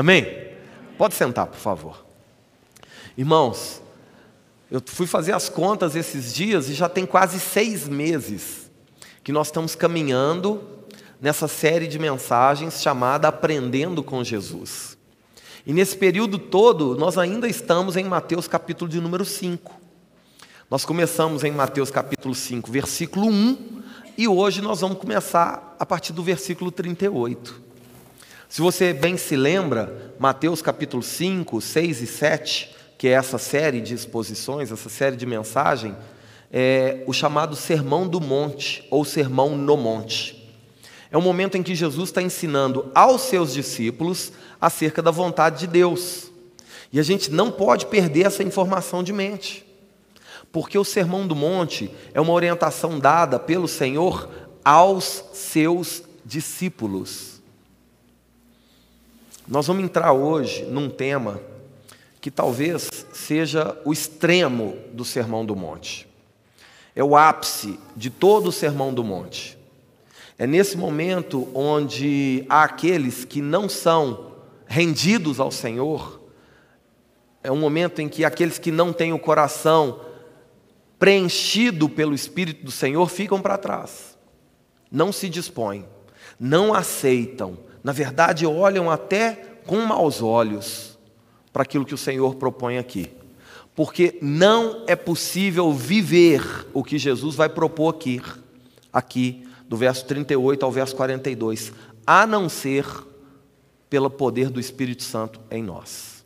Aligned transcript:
Amém? 0.00 0.26
Pode 0.96 1.14
sentar, 1.14 1.46
por 1.46 1.58
favor. 1.58 2.06
Irmãos, 3.18 3.82
eu 4.70 4.80
fui 4.82 5.06
fazer 5.06 5.32
as 5.32 5.50
contas 5.50 5.94
esses 5.94 6.32
dias 6.32 6.70
e 6.70 6.72
já 6.72 6.88
tem 6.88 7.04
quase 7.04 7.38
seis 7.38 7.86
meses 7.86 8.70
que 9.22 9.30
nós 9.30 9.48
estamos 9.48 9.74
caminhando 9.74 10.66
nessa 11.20 11.46
série 11.46 11.86
de 11.86 11.98
mensagens 11.98 12.80
chamada 12.80 13.28
Aprendendo 13.28 14.02
com 14.02 14.24
Jesus. 14.24 14.96
E 15.66 15.72
nesse 15.74 15.98
período 15.98 16.38
todo, 16.38 16.96
nós 16.96 17.18
ainda 17.18 17.46
estamos 17.46 17.94
em 17.94 18.04
Mateus 18.04 18.48
capítulo 18.48 18.90
de 18.90 19.02
número 19.02 19.26
5. 19.26 19.70
Nós 20.70 20.82
começamos 20.82 21.44
em 21.44 21.50
Mateus 21.50 21.90
capítulo 21.90 22.34
5, 22.34 22.72
versículo 22.72 23.26
1, 23.26 23.82
e 24.16 24.26
hoje 24.26 24.62
nós 24.62 24.80
vamos 24.80 24.96
começar 24.96 25.76
a 25.78 25.84
partir 25.84 26.14
do 26.14 26.22
versículo 26.22 26.70
38. 26.70 27.68
Se 28.50 28.60
você 28.60 28.92
bem 28.92 29.16
se 29.16 29.36
lembra, 29.36 30.12
Mateus 30.18 30.60
capítulo 30.60 31.04
5, 31.04 31.60
6 31.60 32.02
e 32.02 32.06
7 32.08 32.76
que 32.98 33.06
é 33.06 33.12
essa 33.12 33.38
série 33.38 33.80
de 33.80 33.94
exposições, 33.94 34.72
essa 34.72 34.88
série 34.88 35.14
de 35.14 35.24
mensagem, 35.24 35.96
é 36.52 37.04
o 37.06 37.12
chamado 37.12 37.54
Sermão 37.54 38.08
do 38.08 38.20
Monte 38.20 38.84
ou 38.90 39.04
Sermão 39.04 39.56
no 39.56 39.76
Monte. 39.76 40.52
É 41.12 41.16
um 41.16 41.22
momento 41.22 41.56
em 41.56 41.62
que 41.62 41.76
Jesus 41.76 42.08
está 42.08 42.20
ensinando 42.20 42.90
aos 42.92 43.22
seus 43.22 43.54
discípulos 43.54 44.32
acerca 44.60 45.00
da 45.00 45.12
vontade 45.12 45.60
de 45.60 45.66
Deus. 45.68 46.32
E 46.92 46.98
a 46.98 47.04
gente 47.04 47.30
não 47.30 47.52
pode 47.52 47.86
perder 47.86 48.26
essa 48.26 48.42
informação 48.42 49.00
de 49.00 49.12
mente, 49.12 49.64
porque 50.50 50.76
o 50.76 50.84
Sermão 50.84 51.24
do 51.24 51.36
Monte 51.36 51.88
é 52.12 52.20
uma 52.20 52.32
orientação 52.32 52.98
dada 52.98 53.38
pelo 53.38 53.68
Senhor 53.68 54.28
aos 54.64 55.24
seus 55.32 56.02
discípulos. 56.26 57.39
Nós 59.50 59.66
vamos 59.66 59.82
entrar 59.82 60.12
hoje 60.12 60.62
num 60.66 60.88
tema 60.88 61.40
que 62.20 62.30
talvez 62.30 62.88
seja 63.12 63.76
o 63.84 63.92
extremo 63.92 64.76
do 64.92 65.04
Sermão 65.04 65.44
do 65.44 65.56
Monte. 65.56 66.08
É 66.94 67.02
o 67.02 67.16
ápice 67.16 67.76
de 67.96 68.10
todo 68.10 68.50
o 68.50 68.52
Sermão 68.52 68.94
do 68.94 69.02
Monte. 69.02 69.58
É 70.38 70.46
nesse 70.46 70.76
momento 70.76 71.48
onde 71.52 72.46
há 72.48 72.62
aqueles 72.62 73.24
que 73.24 73.42
não 73.42 73.68
são 73.68 74.34
rendidos 74.66 75.40
ao 75.40 75.50
Senhor, 75.50 76.20
é 77.42 77.50
um 77.50 77.58
momento 77.58 78.00
em 78.00 78.08
que 78.08 78.24
aqueles 78.24 78.56
que 78.56 78.70
não 78.70 78.92
têm 78.92 79.12
o 79.12 79.18
coração 79.18 80.00
preenchido 80.96 81.88
pelo 81.88 82.14
Espírito 82.14 82.64
do 82.64 82.70
Senhor 82.70 83.10
ficam 83.10 83.42
para 83.42 83.58
trás, 83.58 84.16
não 84.92 85.10
se 85.12 85.28
dispõem, 85.28 85.84
não 86.38 86.72
aceitam, 86.72 87.58
na 87.82 87.92
verdade 87.92 88.46
olham 88.46 88.90
até 88.90 89.32
com 89.66 89.80
maus 89.80 90.22
olhos 90.22 90.98
para 91.52 91.62
aquilo 91.62 91.84
que 91.84 91.94
o 91.94 91.98
Senhor 91.98 92.34
propõe 92.36 92.78
aqui. 92.78 93.10
Porque 93.74 94.18
não 94.20 94.84
é 94.86 94.96
possível 94.96 95.72
viver 95.72 96.66
o 96.72 96.82
que 96.82 96.98
Jesus 96.98 97.34
vai 97.34 97.48
propor 97.48 97.94
aqui, 97.94 98.20
aqui, 98.92 99.46
do 99.68 99.76
verso 99.76 100.04
38 100.06 100.64
ao 100.64 100.72
verso 100.72 100.96
42, 100.96 101.72
a 102.06 102.26
não 102.26 102.48
ser 102.48 102.84
pelo 103.88 104.10
poder 104.10 104.50
do 104.50 104.60
Espírito 104.60 105.02
Santo 105.02 105.40
em 105.50 105.62
nós. 105.62 106.24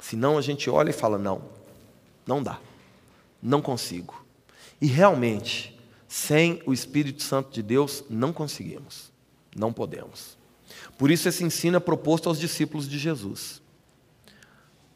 Senão 0.00 0.38
a 0.38 0.40
gente 0.40 0.68
olha 0.70 0.90
e 0.90 0.94
fala: 0.94 1.18
não, 1.18 1.42
não 2.26 2.42
dá, 2.42 2.58
não 3.42 3.60
consigo. 3.60 4.24
E 4.80 4.86
realmente, 4.86 5.78
sem 6.06 6.62
o 6.66 6.72
Espírito 6.72 7.22
Santo 7.22 7.50
de 7.52 7.62
Deus, 7.62 8.04
não 8.08 8.32
conseguimos, 8.32 9.10
não 9.56 9.72
podemos. 9.72 10.36
Por 10.98 11.10
isso, 11.10 11.28
esse 11.28 11.44
ensino 11.44 11.76
é 11.76 11.80
proposto 11.80 12.28
aos 12.28 12.38
discípulos 12.38 12.88
de 12.88 12.98
Jesus. 12.98 13.60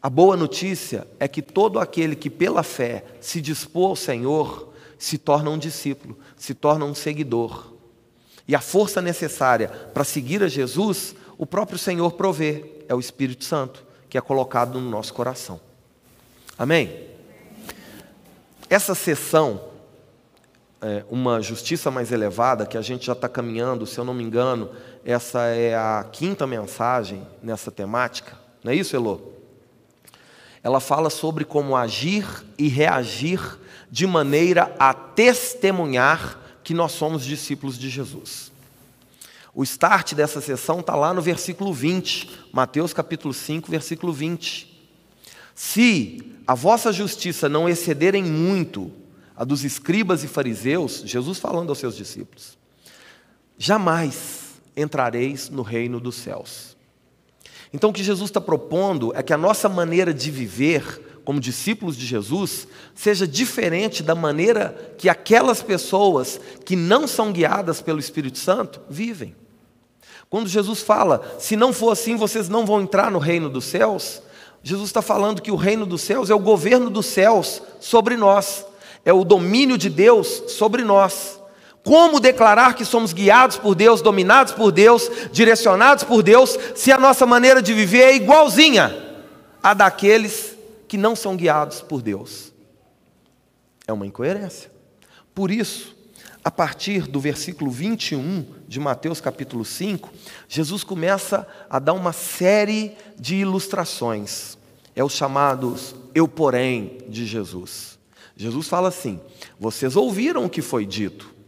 A 0.03 0.09
boa 0.09 0.37
notícia 0.37 1.07
é 1.19 1.29
que 1.29 1.43
todo 1.43 1.79
aquele 1.79 2.17
que 2.17 2.31
pela 2.31 2.63
fé 2.63 3.05
se 3.21 3.41
dispôs 3.41 3.87
ao 3.91 3.97
Senhor 3.97 4.73
se 4.99 5.19
torna 5.19 5.51
um 5.51 5.59
discípulo, 5.59 6.19
se 6.37 6.55
torna 6.55 6.85
um 6.85 6.95
seguidor. 6.95 7.73
E 8.49 8.55
a 8.55 8.61
força 8.61 9.01
necessária 9.01 9.69
para 9.69 10.05
seguir 10.05 10.43
a 10.43 10.49
Jesus, 10.49 11.15
o 11.39 11.47
próprio 11.47 11.79
Senhor 11.79 12.13
provê, 12.13 12.83
é 12.89 12.95
o 12.95 13.01
Espírito 13.01 13.45
Santo, 13.45 13.85
que 14.09 14.19
é 14.19 14.21
colocado 14.21 14.81
no 14.81 14.91
nosso 14.91 15.15
coração. 15.15 15.61
Amém? 16.59 17.09
Essa 18.69 18.95
sessão, 18.95 19.70
é, 20.83 21.05
uma 21.11 21.41
justiça 21.41 21.91
mais 21.91 22.13
elevada, 22.13 22.67
que 22.67 22.79
a 22.79 22.83
gente 22.83 23.07
já 23.07 23.13
está 23.13 23.29
caminhando, 23.29 23.87
se 23.87 23.99
eu 23.99 24.05
não 24.05 24.15
me 24.15 24.25
engano, 24.25 24.71
essa 25.05 25.43
é 25.47 25.75
a 25.75 26.07
quinta 26.11 26.47
mensagem 26.47 27.27
nessa 27.43 27.71
temática, 27.71 28.39
não 28.63 28.73
é 28.73 28.75
isso, 28.75 28.95
Elô? 28.97 29.31
ela 30.63 30.81
fala 30.81 31.09
sobre 31.09 31.45
como 31.45 31.77
agir 31.77 32.27
e 32.59 32.69
reagir 32.69 33.41
de 33.91 34.07
maneira 34.07 34.75
a 34.79 34.93
testemunhar 34.93 36.39
que 36.63 36.75
nós 36.75 36.93
somos 36.93 37.25
discípulos 37.25 37.79
de 37.79 37.89
Jesus. 37.89 38.53
O 39.55 39.63
start 39.65 40.15
dessa 40.15 40.41
sessão 40.41 40.81
está 40.81 40.95
lá 40.95 41.13
no 41.13 41.23
versículo 41.23 41.73
20, 41.73 42.49
Mateus 42.53 42.93
capítulo 42.93 43.35
5, 43.35 43.71
versículo 43.71 44.13
20. 44.13 44.69
Se 45.55 46.37
a 46.47 46.55
vossa 46.55 46.93
justiça 46.93 47.49
não 47.49 47.69
excederem 47.69 48.23
muito 48.23 48.93
a 49.41 49.45
dos 49.45 49.65
escribas 49.65 50.23
e 50.23 50.29
fariseus, 50.29 51.03
Jesus 51.03 51.39
falando 51.39 51.71
aos 51.71 51.79
seus 51.79 51.97
discípulos, 51.97 52.59
jamais 53.57 54.61
entrareis 54.77 55.49
no 55.49 55.63
reino 55.63 55.99
dos 55.99 56.17
céus. 56.17 56.77
Então, 57.73 57.89
o 57.89 57.93
que 57.93 58.05
Jesus 58.05 58.29
está 58.29 58.39
propondo 58.39 59.17
é 59.17 59.23
que 59.23 59.33
a 59.33 59.39
nossa 59.39 59.67
maneira 59.67 60.13
de 60.13 60.31
viver 60.31 61.23
como 61.25 61.41
discípulos 61.41 61.97
de 61.97 62.05
Jesus 62.05 62.69
seja 62.95 63.27
diferente 63.27 64.03
da 64.03 64.15
maneira 64.15 64.95
que 64.99 65.09
aquelas 65.09 65.63
pessoas 65.63 66.39
que 66.67 66.77
não 66.77 67.09
são 67.09 67.33
guiadas 67.33 67.81
pelo 67.81 67.99
Espírito 67.99 68.37
Santo 68.37 68.79
vivem. 68.91 69.35
Quando 70.29 70.51
Jesus 70.51 70.83
fala, 70.83 71.37
se 71.39 71.57
não 71.57 71.73
for 71.73 71.93
assim, 71.93 72.15
vocês 72.15 72.51
não 72.51 72.67
vão 72.67 72.83
entrar 72.83 73.11
no 73.11 73.19
reino 73.19 73.49
dos 73.49 73.65
céus, 73.65 74.23
Jesus 74.63 74.91
está 74.91 75.01
falando 75.01 75.41
que 75.41 75.51
o 75.51 75.57
reino 75.57 75.87
dos 75.87 76.03
céus 76.03 76.29
é 76.29 76.35
o 76.35 76.39
governo 76.39 76.91
dos 76.91 77.07
céus 77.07 77.63
sobre 77.81 78.19
nós, 78.19 78.67
é 79.05 79.13
o 79.13 79.25
domínio 79.25 79.79
de 79.79 79.89
Deus 79.89 80.45
sobre 80.49 80.85
nós. 80.85 81.41
Como 81.83 82.21
declarar 82.21 82.75
que 82.75 82.85
somos 82.85 83.13
guiados 83.13 83.57
por 83.57 83.75
Deus, 83.75 84.03
dominados 84.03 84.53
por 84.53 84.71
Deus, 84.71 85.11
direcionados 85.33 86.05
por 86.05 86.23
Deus, 86.23 86.59
se 86.75 86.93
a 86.93 86.99
nossa 86.99 87.25
maneira 87.25 87.63
de 87.63 87.73
viver 87.73 88.03
é 88.03 88.17
igualzinha 88.17 88.95
à 89.63 89.73
daqueles 89.73 90.57
que 90.87 90.99
não 90.99 91.17
são 91.17 91.37
guiados 91.37 91.81
por 91.81 92.03
Deus? 92.03 92.53
É 93.87 93.93
uma 93.93 94.07
incoerência. 94.07 94.71
Por 95.35 95.51
isso, 95.51 95.97
a 96.45 96.51
partir 96.51 97.07
do 97.07 97.19
versículo 97.19 97.71
21 97.71 98.45
de 98.69 98.79
Mateus 98.79 99.21
capítulo 99.21 99.65
5, 99.65 100.11
Jesus 100.49 100.85
começa 100.85 101.47
a 101.69 101.79
dar 101.79 101.95
uma 101.95 102.13
série 102.13 102.97
de 103.19 103.37
ilustrações. 103.37 104.59
É 104.95 105.03
os 105.03 105.13
chamados 105.13 105.95
eu 106.15 106.29
porém 106.29 106.99
de 107.09 107.25
Jesus. 107.25 107.90
Jesus 108.41 108.69
fala 108.69 108.89
assim: 108.89 109.21
Vocês 109.59 109.97
ouviram 109.97 110.45
o 110.45 110.51
que 110.51 110.63
foi 110.63 110.87
dito 110.87 111.41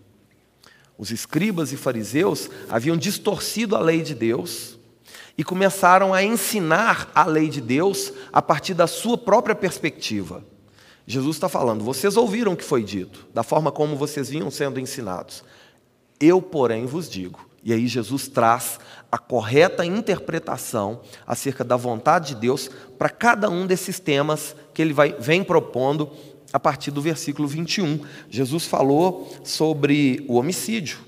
os 1.02 1.10
escribas 1.10 1.72
e 1.72 1.76
fariseus 1.76 2.48
haviam 2.68 2.96
distorcido 2.96 3.74
a 3.74 3.80
lei 3.80 4.02
de 4.02 4.14
Deus 4.14 4.78
e 5.36 5.42
começaram 5.42 6.14
a 6.14 6.22
ensinar 6.22 7.10
a 7.12 7.24
lei 7.24 7.48
de 7.48 7.60
Deus 7.60 8.12
a 8.32 8.40
partir 8.40 8.72
da 8.72 8.86
sua 8.86 9.18
própria 9.18 9.54
perspectiva. 9.54 10.44
Jesus 11.04 11.34
está 11.34 11.48
falando, 11.48 11.82
vocês 11.82 12.16
ouviram 12.16 12.52
o 12.52 12.56
que 12.56 12.62
foi 12.62 12.84
dito, 12.84 13.26
da 13.34 13.42
forma 13.42 13.72
como 13.72 13.96
vocês 13.96 14.28
vinham 14.28 14.48
sendo 14.48 14.78
ensinados. 14.78 15.42
Eu, 16.20 16.40
porém, 16.40 16.86
vos 16.86 17.10
digo. 17.10 17.48
E 17.64 17.72
aí 17.72 17.88
Jesus 17.88 18.28
traz 18.28 18.78
a 19.10 19.18
correta 19.18 19.84
interpretação 19.84 21.00
acerca 21.26 21.64
da 21.64 21.76
vontade 21.76 22.34
de 22.34 22.40
Deus 22.42 22.70
para 22.96 23.08
cada 23.08 23.50
um 23.50 23.66
desses 23.66 23.98
temas 23.98 24.54
que 24.72 24.80
ele 24.80 24.92
vai, 24.92 25.12
vem 25.12 25.42
propondo 25.42 26.10
a 26.52 26.60
partir 26.60 26.90
do 26.90 27.00
versículo 27.00 27.48
21. 27.48 28.00
Jesus 28.28 28.66
falou 28.66 29.34
sobre 29.42 30.24
o 30.28 30.34
homicídio. 30.34 30.98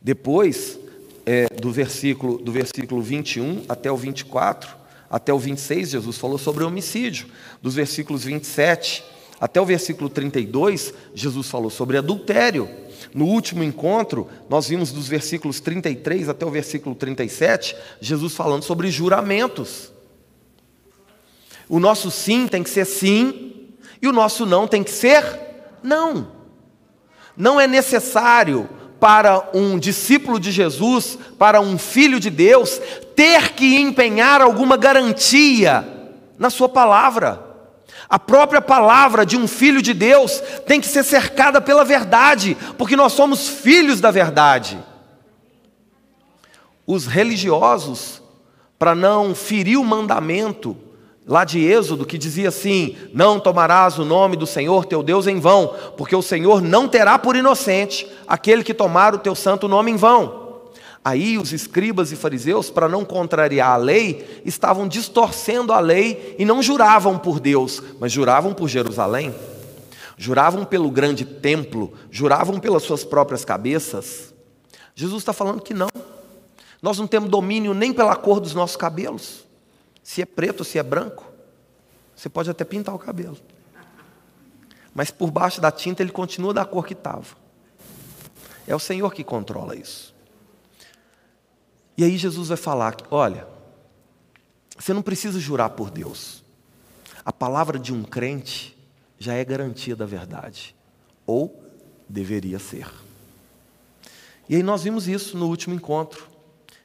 Depois, 0.00 0.78
é, 1.24 1.48
do, 1.60 1.72
versículo, 1.72 2.38
do 2.38 2.52
versículo 2.52 3.02
21 3.02 3.64
até 3.68 3.90
o 3.90 3.96
24, 3.96 4.76
até 5.10 5.32
o 5.32 5.38
26, 5.38 5.90
Jesus 5.90 6.18
falou 6.18 6.38
sobre 6.38 6.62
o 6.62 6.68
homicídio. 6.68 7.26
Dos 7.60 7.74
versículos 7.74 8.24
27 8.24 9.02
até 9.40 9.60
o 9.60 9.66
versículo 9.66 10.08
32, 10.08 10.94
Jesus 11.14 11.48
falou 11.48 11.68
sobre 11.68 11.98
adultério. 11.98 12.68
No 13.12 13.26
último 13.26 13.62
encontro, 13.62 14.28
nós 14.48 14.68
vimos 14.68 14.92
dos 14.92 15.08
versículos 15.08 15.60
33 15.60 16.28
até 16.28 16.46
o 16.46 16.50
versículo 16.50 16.94
37, 16.94 17.76
Jesus 18.00 18.34
falando 18.34 18.62
sobre 18.62 18.90
juramentos. 18.90 19.92
O 21.68 21.78
nosso 21.78 22.10
sim 22.10 22.46
tem 22.46 22.62
que 22.62 22.70
ser 22.70 22.84
sim 22.84 23.55
e 24.00 24.08
o 24.08 24.12
nosso 24.12 24.44
não 24.46 24.66
tem 24.66 24.82
que 24.82 24.90
ser 24.90 25.24
não. 25.82 26.28
Não 27.36 27.60
é 27.60 27.66
necessário 27.66 28.68
para 28.98 29.50
um 29.52 29.78
discípulo 29.78 30.40
de 30.40 30.50
Jesus, 30.50 31.18
para 31.38 31.60
um 31.60 31.76
filho 31.78 32.18
de 32.18 32.30
Deus, 32.30 32.80
ter 33.14 33.52
que 33.52 33.76
empenhar 33.76 34.40
alguma 34.40 34.76
garantia 34.76 35.86
na 36.38 36.50
sua 36.50 36.68
palavra. 36.68 37.44
A 38.08 38.18
própria 38.18 38.62
palavra 38.62 39.26
de 39.26 39.36
um 39.36 39.48
filho 39.48 39.82
de 39.82 39.92
Deus 39.92 40.40
tem 40.66 40.80
que 40.80 40.86
ser 40.86 41.02
cercada 41.02 41.60
pela 41.60 41.84
verdade, 41.84 42.56
porque 42.78 42.96
nós 42.96 43.12
somos 43.12 43.48
filhos 43.48 44.00
da 44.00 44.10
verdade. 44.10 44.78
Os 46.86 47.06
religiosos, 47.06 48.22
para 48.78 48.94
não 48.94 49.34
ferir 49.34 49.76
o 49.76 49.84
mandamento 49.84 50.76
lá 51.26 51.44
de 51.44 51.58
Êxodo, 51.58 52.06
que 52.06 52.16
dizia 52.16 52.48
assim: 52.48 52.96
Não 53.12 53.40
tomarás 53.40 53.98
o 53.98 54.04
nome 54.04 54.36
do 54.36 54.46
Senhor 54.46 54.84
teu 54.84 55.02
Deus 55.02 55.26
em 55.26 55.40
vão, 55.40 55.74
porque 55.96 56.14
o 56.14 56.22
Senhor 56.22 56.62
não 56.62 56.86
terá 56.86 57.18
por 57.18 57.34
inocente 57.34 58.06
aquele 58.26 58.62
que 58.62 58.72
tomar 58.72 59.14
o 59.14 59.18
teu 59.18 59.34
santo 59.34 59.66
nome 59.66 59.90
em 59.90 59.96
vão. 59.96 60.46
Aí 61.04 61.38
os 61.38 61.52
escribas 61.52 62.10
e 62.10 62.16
fariseus, 62.16 62.68
para 62.68 62.88
não 62.88 63.04
contrariar 63.04 63.70
a 63.70 63.76
lei, 63.76 64.42
estavam 64.44 64.88
distorcendo 64.88 65.72
a 65.72 65.78
lei 65.78 66.34
e 66.36 66.44
não 66.44 66.60
juravam 66.60 67.16
por 67.16 67.38
Deus, 67.38 67.80
mas 68.00 68.10
juravam 68.10 68.52
por 68.52 68.68
Jerusalém, 68.68 69.32
juravam 70.16 70.64
pelo 70.64 70.90
grande 70.90 71.24
templo, 71.24 71.92
juravam 72.10 72.58
pelas 72.58 72.82
suas 72.82 73.04
próprias 73.04 73.44
cabeças. 73.44 74.34
Jesus 74.96 75.22
está 75.22 75.32
falando 75.32 75.62
que 75.62 75.72
não, 75.72 75.86
nós 76.82 76.98
não 76.98 77.06
temos 77.06 77.30
domínio 77.30 77.72
nem 77.72 77.92
pela 77.92 78.16
cor 78.16 78.40
dos 78.40 78.52
nossos 78.52 78.76
cabelos, 78.76 79.45
se 80.06 80.22
é 80.22 80.24
preto 80.24 80.62
se 80.62 80.78
é 80.78 80.84
branco, 80.84 81.26
você 82.14 82.28
pode 82.28 82.48
até 82.48 82.64
pintar 82.64 82.94
o 82.94 82.98
cabelo, 82.98 83.36
mas 84.94 85.10
por 85.10 85.32
baixo 85.32 85.60
da 85.60 85.72
tinta 85.72 86.00
ele 86.00 86.12
continua 86.12 86.54
da 86.54 86.64
cor 86.64 86.86
que 86.86 86.92
estava. 86.92 87.26
É 88.68 88.74
o 88.74 88.78
Senhor 88.78 89.12
que 89.12 89.24
controla 89.24 89.74
isso. 89.74 90.14
E 91.98 92.04
aí 92.04 92.16
Jesus 92.16 92.46
vai 92.46 92.56
falar: 92.56 92.96
olha, 93.10 93.48
você 94.78 94.92
não 94.94 95.02
precisa 95.02 95.40
jurar 95.40 95.70
por 95.70 95.90
Deus. 95.90 96.44
A 97.24 97.32
palavra 97.32 97.76
de 97.76 97.92
um 97.92 98.04
crente 98.04 98.78
já 99.18 99.34
é 99.34 99.44
garantia 99.44 99.96
da 99.96 100.06
verdade. 100.06 100.76
Ou 101.26 101.60
deveria 102.08 102.60
ser. 102.60 102.88
E 104.48 104.54
aí 104.54 104.62
nós 104.62 104.84
vimos 104.84 105.08
isso 105.08 105.36
no 105.36 105.48
último 105.48 105.74
encontro. 105.74 106.28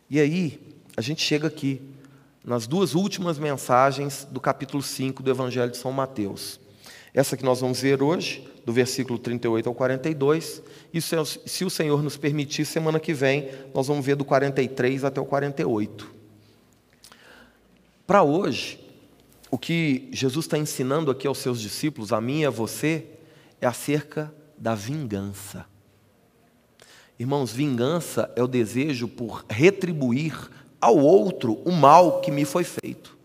E 0.09 0.19
aí 0.19 0.59
a 0.97 1.01
gente 1.01 1.21
chega 1.21 1.47
aqui, 1.47 1.79
nas 2.43 2.65
duas 2.65 2.95
últimas 2.95 3.37
mensagens 3.37 4.27
do 4.29 4.39
capítulo 4.39 4.81
5 4.81 5.21
do 5.21 5.29
Evangelho 5.29 5.71
de 5.71 5.77
São 5.77 5.91
Mateus. 5.91 6.59
Essa 7.13 7.37
que 7.37 7.45
nós 7.45 7.61
vamos 7.61 7.81
ver 7.81 8.01
hoje, 8.01 8.47
do 8.65 8.73
versículo 8.73 9.19
38 9.19 9.67
ao 9.67 9.75
42, 9.75 10.63
e 10.93 11.01
se 11.01 11.65
o 11.65 11.69
Senhor 11.69 12.01
nos 12.01 12.17
permitir, 12.17 12.65
semana 12.65 12.99
que 12.99 13.13
vem, 13.13 13.49
nós 13.73 13.87
vamos 13.87 14.05
ver 14.05 14.15
do 14.15 14.25
43 14.25 15.03
até 15.03 15.19
o 15.21 15.25
48. 15.25 16.11
Para 18.07 18.23
hoje, 18.23 18.79
o 19.51 19.57
que 19.57 20.09
Jesus 20.11 20.45
está 20.45 20.57
ensinando 20.57 21.11
aqui 21.11 21.27
aos 21.27 21.37
seus 21.37 21.61
discípulos, 21.61 22.11
a 22.11 22.19
mim 22.19 22.41
e 22.41 22.45
a 22.45 22.49
você, 22.49 23.05
é 23.59 23.67
acerca 23.67 24.33
da 24.57 24.73
vingança. 24.73 25.65
Irmãos, 27.19 27.51
vingança 27.51 28.31
é 28.35 28.41
o 28.41 28.47
desejo 28.47 29.07
por 29.07 29.45
retribuir 29.47 30.49
ao 30.81 30.97
outro 30.97 31.61
o 31.63 31.71
mal 31.71 32.19
que 32.19 32.31
me 32.31 32.43
foi 32.43 32.63
feito. 32.63 33.17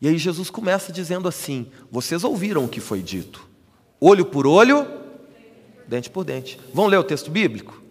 E 0.00 0.08
aí 0.08 0.16
Jesus 0.16 0.48
começa 0.50 0.90
dizendo 0.90 1.28
assim: 1.28 1.70
Vocês 1.90 2.24
ouviram 2.24 2.64
o 2.64 2.68
que 2.68 2.80
foi 2.80 3.02
dito, 3.02 3.46
olho 4.00 4.24
por 4.24 4.46
olho 4.46 5.00
dente 5.90 6.08
por 6.08 6.24
dente. 6.24 6.58
Vamos 6.72 6.92
ler 6.92 6.98
o 6.98 7.04
texto 7.04 7.32
bíblico? 7.32 7.82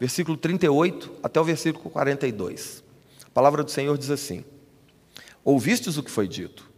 Versículo 0.00 0.38
38 0.38 1.12
até 1.22 1.38
o 1.38 1.44
versículo 1.44 1.90
42. 1.90 2.82
A 3.26 3.30
palavra 3.30 3.62
do 3.62 3.70
Senhor 3.70 3.96
diz 3.98 4.10
assim: 4.10 4.42
Ouvistes 5.44 5.98
o 5.98 6.02
que 6.02 6.10
foi 6.10 6.26
dito, 6.26 6.68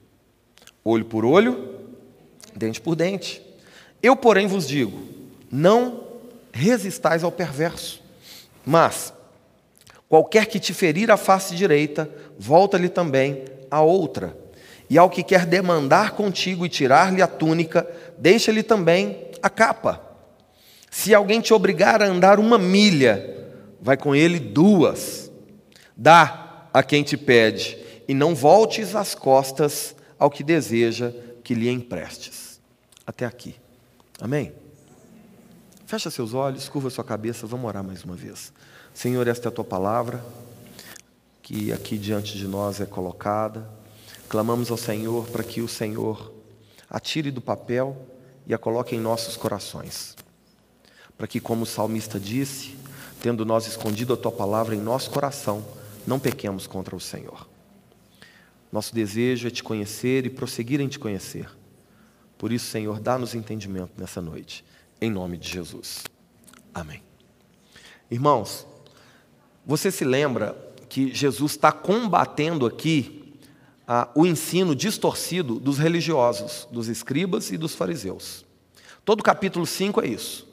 olho 0.85 1.05
por 1.05 1.25
olho, 1.25 1.79
dente 2.57 2.81
por 2.81 2.97
dente. 2.97 3.41
Eu, 4.03 4.17
porém, 4.17 4.49
vos 4.49 4.67
digo: 4.67 5.01
não 5.51 6.05
resistais 6.53 7.23
ao 7.23 7.31
perverso, 7.31 8.03
mas 8.65 9.15
qualquer 10.09 10.47
que 10.47 10.61
te 10.61 10.73
ferir 10.73 11.11
a 11.11 11.17
face 11.17 11.55
direita, 11.55 12.11
volta-lhe 12.39 12.89
também 12.89 13.45
a 13.71 13.81
outra. 13.83 14.37
E 14.89 14.97
ao 14.97 15.11
que 15.11 15.23
quer 15.23 15.47
demandar 15.47 16.13
contigo 16.13 16.65
e 16.65 16.69
tirar-lhe 16.69 17.21
a 17.21 17.27
túnica, 17.27 17.89
deixa-lhe 18.17 18.63
também 18.63 19.31
a 19.43 19.51
capa. 19.51 20.01
Se 20.91 21.15
alguém 21.15 21.41
te 21.41 21.53
obrigar 21.53 22.01
a 22.01 22.07
andar 22.07 22.39
uma 22.39 22.57
milha, 22.57 23.37
vai 23.81 23.97
com 23.97 24.15
ele 24.15 24.39
duas. 24.39 25.31
Dá 25.97 26.69
a 26.73 26.83
quem 26.83 27.03
te 27.03 27.17
pede, 27.17 27.79
e 28.07 28.15
não 28.15 28.35
voltes 28.35 28.95
as 28.95 29.15
costas 29.15 29.97
ao 30.19 30.31
que 30.31 30.45
deseja 30.45 31.13
que 31.43 31.55
lhe 31.55 31.69
emprestes. 31.69 32.61
Até 33.07 33.25
aqui. 33.25 33.57
Amém? 34.21 34.53
Fecha 35.87 36.11
seus 36.11 36.35
olhos, 36.35 36.69
curva 36.69 36.91
sua 36.91 37.05
cabeça, 37.05 37.47
vamos 37.47 37.67
orar 37.67 37.83
mais 37.85 38.05
uma 38.05 38.17
vez. 38.17 38.53
Senhor, 38.97 39.29
esta 39.29 39.49
é 39.49 39.51
a 39.51 39.53
tua 39.53 39.63
palavra, 39.63 40.25
que 41.43 41.71
aqui 41.71 41.99
diante 41.99 42.39
de 42.39 42.49
nós 42.49 42.81
é 42.81 42.87
colocada. 42.87 43.69
Clamamos 44.27 44.71
ao 44.71 44.79
Senhor 44.79 45.27
para 45.27 45.45
que 45.45 45.61
o 45.61 45.69
Senhor 45.69 46.33
a 46.89 46.99
tire 46.99 47.31
do 47.31 47.43
papel 47.43 47.95
e 48.47 48.55
a 48.55 48.59
coloque 48.59 48.97
em 48.97 48.99
nossos 48.99 49.37
corações 49.37 50.17
para 51.17 51.27
que, 51.27 51.39
como 51.39 51.65
o 51.65 51.67
salmista 51.67 52.19
disse, 52.19 52.75
tendo 53.21 53.45
nós 53.45 53.67
escondido 53.67 54.15
a 54.15 54.17
tua 54.17 54.33
palavra 54.33 54.75
em 54.75 54.81
nosso 54.81 55.11
coração, 55.11 55.63
não 56.07 56.19
pequemos 56.19 56.67
contra 56.67 56.97
o 56.97 57.01
Senhor. 57.01 57.47
Nosso 58.73 58.95
desejo 58.95 59.49
é 59.49 59.51
te 59.51 59.63
conhecer 59.63 60.25
e 60.27 60.31
prosseguir 60.31 60.81
em 60.81 60.89
te 60.89 60.99
conhecer. 60.99 61.51
Por 62.37 62.51
isso, 62.51 62.67
Senhor, 62.67 62.99
dá-nos 62.99 63.35
entendimento 63.35 63.93
nessa 63.99 64.23
noite, 64.23 64.65
em 65.01 65.11
nome 65.11 65.37
de 65.39 65.49
Jesus. 65.49 66.05
Amém. 66.75 67.03
Irmãos, 68.11 68.67
você 69.67 69.91
se 69.91 70.05
lembra 70.05 70.57
que 70.89 71.13
Jesus 71.13 71.53
está 71.53 71.73
combatendo 71.73 72.65
aqui 72.65 73.35
ah, 73.87 74.09
o 74.15 74.25
ensino 74.25 74.77
distorcido 74.77 75.59
dos 75.59 75.79
religiosos, 75.79 76.69
dos 76.71 76.87
escribas 76.87 77.51
e 77.51 77.59
dos 77.59 77.75
fariseus. 77.75 78.45
Todo 79.05 79.21
o 79.21 79.25
capítulo 79.25 79.67
5 79.67 80.01
é 80.01 80.07
isso. 80.07 80.47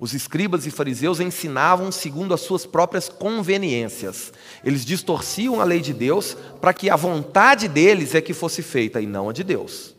Os 0.00 0.14
escribas 0.14 0.64
e 0.64 0.70
fariseus 0.70 1.18
ensinavam 1.18 1.90
segundo 1.90 2.32
as 2.32 2.40
suas 2.40 2.64
próprias 2.64 3.08
conveniências. 3.08 4.32
Eles 4.64 4.84
distorciam 4.84 5.60
a 5.60 5.64
lei 5.64 5.80
de 5.80 5.92
Deus 5.92 6.36
para 6.60 6.72
que 6.72 6.88
a 6.88 6.94
vontade 6.94 7.66
deles 7.66 8.14
é 8.14 8.20
que 8.20 8.32
fosse 8.32 8.62
feita 8.62 9.00
e 9.00 9.06
não 9.06 9.28
a 9.28 9.32
de 9.32 9.42
Deus. 9.42 9.96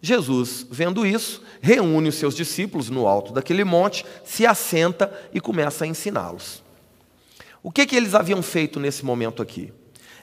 Jesus, 0.00 0.66
vendo 0.70 1.04
isso, 1.04 1.42
reúne 1.60 2.10
os 2.10 2.14
seus 2.14 2.36
discípulos 2.36 2.90
no 2.90 3.08
alto 3.08 3.32
daquele 3.32 3.64
monte, 3.64 4.04
se 4.24 4.46
assenta 4.46 5.12
e 5.32 5.40
começa 5.40 5.84
a 5.84 5.88
ensiná-los. 5.88 6.63
O 7.64 7.72
que, 7.72 7.86
que 7.86 7.96
eles 7.96 8.14
haviam 8.14 8.42
feito 8.42 8.78
nesse 8.78 9.02
momento 9.06 9.40
aqui? 9.40 9.72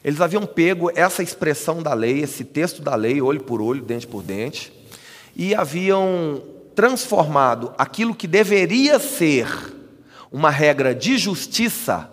Eles 0.03 0.21
haviam 0.21 0.45
pego 0.45 0.91
essa 0.93 1.23
expressão 1.23 1.81
da 1.81 1.91
lei, 1.91 2.19
esse 2.19 2.45
texto 2.45 2.83
da 2.83 2.93
lei, 2.93 3.19
olho 3.19 3.41
por 3.41 3.59
olho, 3.59 3.81
dente 3.81 4.05
por 4.05 4.21
dente, 4.21 4.71
e 5.35 5.55
haviam 5.55 6.43
transformado 6.75 7.73
aquilo 7.79 8.13
que 8.13 8.27
deveria 8.27 8.99
ser 8.99 9.47
uma 10.31 10.51
regra 10.51 10.93
de 10.93 11.17
justiça 11.17 12.11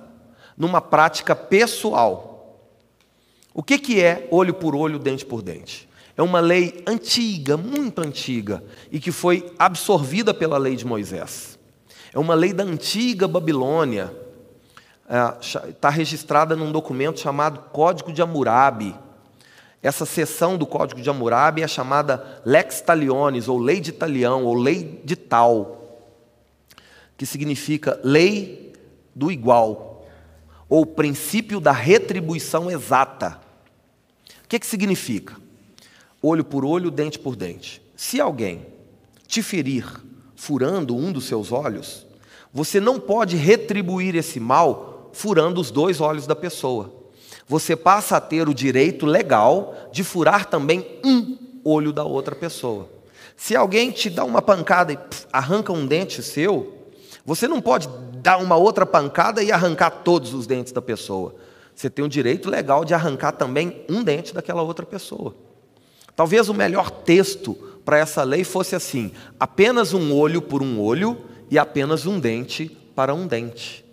numa 0.57 0.81
prática 0.81 1.37
pessoal. 1.37 2.59
O 3.53 3.63
que, 3.63 3.79
que 3.79 4.01
é 4.01 4.27
olho 4.31 4.55
por 4.55 4.75
olho, 4.75 4.99
dente 4.99 5.27
por 5.27 5.43
dente? 5.43 5.87
É 6.17 6.23
uma 6.23 6.41
lei 6.41 6.83
antiga, 6.87 7.55
muito 7.55 8.01
antiga, 8.01 8.65
e 8.91 8.99
que 8.99 9.13
foi 9.13 9.53
absorvida 9.59 10.33
pela 10.33 10.57
lei 10.57 10.75
de 10.75 10.87
Moisés. 10.87 11.59
É 12.15 12.19
uma 12.19 12.35
lei 12.35 12.55
da 12.55 12.65
antiga 12.65 13.29
Babilônia, 13.29 14.11
está 15.41 15.89
é, 15.89 15.93
registrada 15.93 16.55
num 16.55 16.71
documento 16.71 17.21
chamado 17.21 17.61
Código 17.71 18.13
de 18.13 18.21
Hammurabi 18.21 18.95
essa 19.83 20.05
seção 20.05 20.59
do 20.59 20.67
Código 20.67 21.01
de 21.01 21.09
Hammurabi 21.09 21.63
é 21.63 21.69
chamada 21.69 22.43
Lex 22.45 22.81
Talionis, 22.81 23.47
ou 23.47 23.59
Lei 23.59 23.81
de 23.81 23.93
Talião, 23.93 24.45
ou 24.45 24.55
Lei 24.55 25.01
de 25.05 25.15
Tal, 25.15 26.03
que 27.17 27.25
significa 27.25 27.99
lei 28.03 28.73
do 29.15 29.31
igual, 29.31 30.07
ou 30.69 30.85
princípio 30.85 31.61
da 31.61 31.73
retribuição 31.73 32.71
exata. 32.71 33.41
O 34.45 34.49
que, 34.49 34.59
que 34.59 34.67
significa? 34.67 35.37
Olho 36.21 36.45
por 36.45 36.65
olho, 36.65 36.91
dente 36.91 37.19
por 37.19 37.37
dente. 37.37 37.81
Se 37.97 38.21
alguém 38.21 38.67
te 39.27 39.43
ferir 39.43 39.87
furando 40.35 40.97
um 40.97 41.13
dos 41.13 41.25
seus 41.25 41.53
olhos, 41.53 42.07
você 42.53 42.81
não 42.81 42.99
pode 42.99 43.37
retribuir 43.37 44.17
esse 44.17 44.41
mal 44.41 44.98
furando 45.13 45.61
os 45.61 45.71
dois 45.71 46.01
olhos 46.01 46.27
da 46.27 46.37
pessoa 46.37 46.99
você 47.49 47.75
passa 47.75 48.19
a 48.19 48.21
ter 48.21 48.47
o 48.47 48.55
direito 48.55 49.07
legal 49.07 49.75
de 49.91 50.05
furar 50.05 50.45
também 50.45 50.87
um 51.03 51.39
olho 51.65 51.95
da 51.95 52.05
outra 52.05 52.37
pessoa. 52.37 52.91
Se 53.35 53.57
alguém 53.57 53.91
te 53.91 54.11
dá 54.11 54.23
uma 54.23 54.43
pancada 54.43 54.93
e 54.93 54.97
pff, 54.97 55.27
arranca 55.33 55.73
um 55.73 55.87
dente 55.87 56.23
seu, 56.23 56.75
Você 57.25 57.47
não 57.47 57.61
pode 57.61 57.89
dar 58.23 58.39
uma 58.39 58.57
outra 58.57 58.87
pancada 58.87 59.43
e 59.43 59.53
arrancar 59.53 59.91
todos 59.91 60.33
os 60.33 60.47
dentes 60.47 60.73
da 60.73 60.81
pessoa. 60.81 61.35
Você 61.75 61.91
tem 61.91 62.03
o 62.03 62.09
direito 62.09 62.49
legal 62.49 62.87
de 62.87 62.95
arrancar 62.95 63.33
também 63.33 63.85
um 63.87 64.03
dente 64.03 64.33
daquela 64.33 64.63
outra 64.63 64.87
pessoa. 64.87 65.35
Talvez 66.17 66.49
o 66.49 66.55
melhor 66.55 66.91
texto 66.91 67.55
para 67.85 67.99
essa 67.99 68.23
lei 68.23 68.45
fosse 68.45 68.75
assim: 68.75 69.13
apenas 69.39 69.93
um 69.93 70.15
olho 70.15 70.41
por 70.41 70.63
um 70.63 70.81
olho 70.81 71.19
e 71.51 71.59
apenas 71.59 72.07
um 72.07 72.19
dente 72.19 72.69
para 72.95 73.13
um 73.15 73.27
dente. 73.27 73.88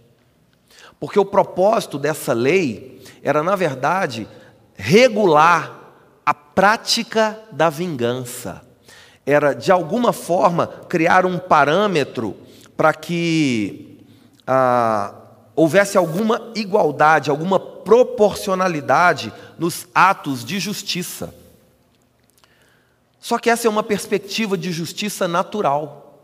Porque 0.99 1.19
o 1.19 1.25
propósito 1.25 1.97
dessa 1.97 2.33
lei 2.33 3.03
era, 3.21 3.43
na 3.43 3.55
verdade, 3.55 4.27
regular 4.75 5.93
a 6.25 6.33
prática 6.33 7.39
da 7.51 7.69
vingança. 7.69 8.61
Era, 9.25 9.53
de 9.53 9.71
alguma 9.71 10.13
forma, 10.13 10.67
criar 10.87 11.25
um 11.25 11.39
parâmetro 11.39 12.35
para 12.77 12.93
que 12.93 13.99
ah, 14.45 15.13
houvesse 15.55 15.97
alguma 15.97 16.51
igualdade, 16.55 17.29
alguma 17.29 17.59
proporcionalidade 17.59 19.33
nos 19.57 19.87
atos 19.93 20.43
de 20.43 20.59
justiça. 20.59 21.33
Só 23.19 23.39
que 23.39 23.49
essa 23.49 23.67
é 23.67 23.69
uma 23.69 23.81
perspectiva 23.83 24.57
de 24.57 24.71
justiça 24.71 25.27
natural. 25.27 26.19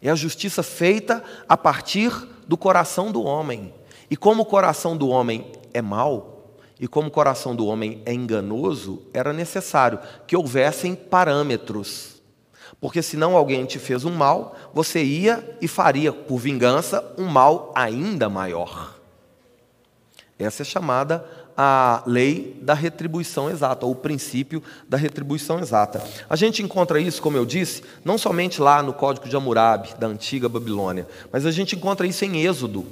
É 0.00 0.10
a 0.10 0.14
justiça 0.14 0.62
feita 0.62 1.24
a 1.48 1.56
partir 1.56 2.12
do 2.46 2.56
coração 2.56 3.10
do 3.10 3.24
homem. 3.24 3.74
E 4.10 4.16
como 4.16 4.42
o 4.42 4.46
coração 4.46 4.96
do 4.96 5.08
homem 5.08 5.50
é 5.72 5.82
mau, 5.82 6.36
e 6.78 6.86
como 6.86 7.08
o 7.08 7.10
coração 7.10 7.56
do 7.56 7.66
homem 7.66 8.02
é 8.04 8.12
enganoso, 8.12 9.02
era 9.12 9.32
necessário 9.32 9.98
que 10.26 10.36
houvessem 10.36 10.94
parâmetros. 10.94 12.16
Porque 12.80 13.00
senão 13.02 13.36
alguém 13.36 13.64
te 13.64 13.78
fez 13.78 14.04
um 14.04 14.12
mal, 14.12 14.54
você 14.74 15.02
ia 15.02 15.56
e 15.60 15.66
faria, 15.66 16.12
por 16.12 16.38
vingança, 16.38 17.14
um 17.16 17.24
mal 17.24 17.72
ainda 17.74 18.28
maior. 18.28 18.94
Essa 20.38 20.62
é 20.62 20.64
chamada 20.64 21.24
a 21.56 22.02
lei 22.06 22.58
da 22.60 22.74
retribuição 22.74 23.48
exata, 23.48 23.86
ou 23.86 23.92
o 23.92 23.96
princípio 23.96 24.62
da 24.86 24.98
retribuição 24.98 25.58
exata. 25.58 26.04
A 26.28 26.36
gente 26.36 26.62
encontra 26.62 27.00
isso, 27.00 27.22
como 27.22 27.38
eu 27.38 27.46
disse, 27.46 27.82
não 28.04 28.18
somente 28.18 28.60
lá 28.60 28.82
no 28.82 28.92
Código 28.92 29.26
de 29.26 29.34
Hammurabi, 29.34 29.94
da 29.98 30.06
antiga 30.06 30.50
Babilônia, 30.50 31.08
mas 31.32 31.46
a 31.46 31.50
gente 31.50 31.74
encontra 31.74 32.06
isso 32.06 32.22
em 32.26 32.44
Êxodo, 32.44 32.84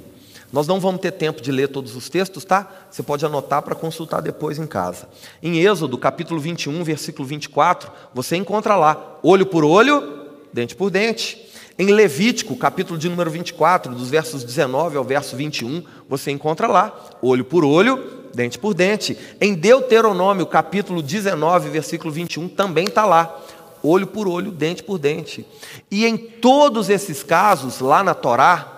nós 0.55 0.69
não 0.69 0.79
vamos 0.79 1.01
ter 1.01 1.11
tempo 1.11 1.43
de 1.43 1.51
ler 1.51 1.67
todos 1.67 1.97
os 1.97 2.09
textos, 2.09 2.45
tá? 2.45 2.71
Você 2.89 3.03
pode 3.03 3.27
anotar 3.27 3.61
para 3.61 3.75
consultar 3.75 4.23
depois 4.23 4.57
em 4.57 4.69
casa. 4.69 5.09
Em 5.43 5.59
Êxodo, 5.59 5.99
capítulo 5.99 6.39
21, 6.39 6.85
versículo 6.85 7.27
24, 7.27 7.91
você 8.15 8.37
encontra 8.37 8.77
lá: 8.77 9.19
olho 9.21 9.47
por 9.47 9.65
olho, 9.65 10.29
dente 10.53 10.77
por 10.77 10.91
dente. 10.91 11.45
Em 11.77 11.87
Levítico, 11.87 12.55
capítulo 12.57 12.97
de 12.97 13.09
número 13.09 13.33
24, 13.33 13.93
dos 13.97 14.11
versos 14.11 14.45
19 14.45 14.97
ao 14.97 15.03
verso 15.03 15.35
21, 15.35 15.83
você 16.09 16.31
encontra 16.31 16.69
lá: 16.69 16.95
olho 17.21 17.45
por 17.45 17.65
olho, 17.65 18.29
dente 18.33 18.57
por 18.57 18.75
dente. 18.75 19.19
Em 19.41 19.55
Deuteronômio, 19.55 20.47
capítulo 20.47 21.03
19, 21.03 21.69
versículo 21.69 22.13
21, 22.13 22.49
também 22.49 22.85
está 22.85 23.05
lá: 23.05 23.43
olho 23.83 24.07
por 24.07 24.29
olho, 24.29 24.53
dente 24.53 24.85
por 24.85 25.01
dente. 25.01 25.45
E 25.91 26.07
em 26.07 26.17
todos 26.17 26.89
esses 26.89 27.25
casos, 27.25 27.81
lá 27.81 28.05
na 28.05 28.15
Torá, 28.15 28.74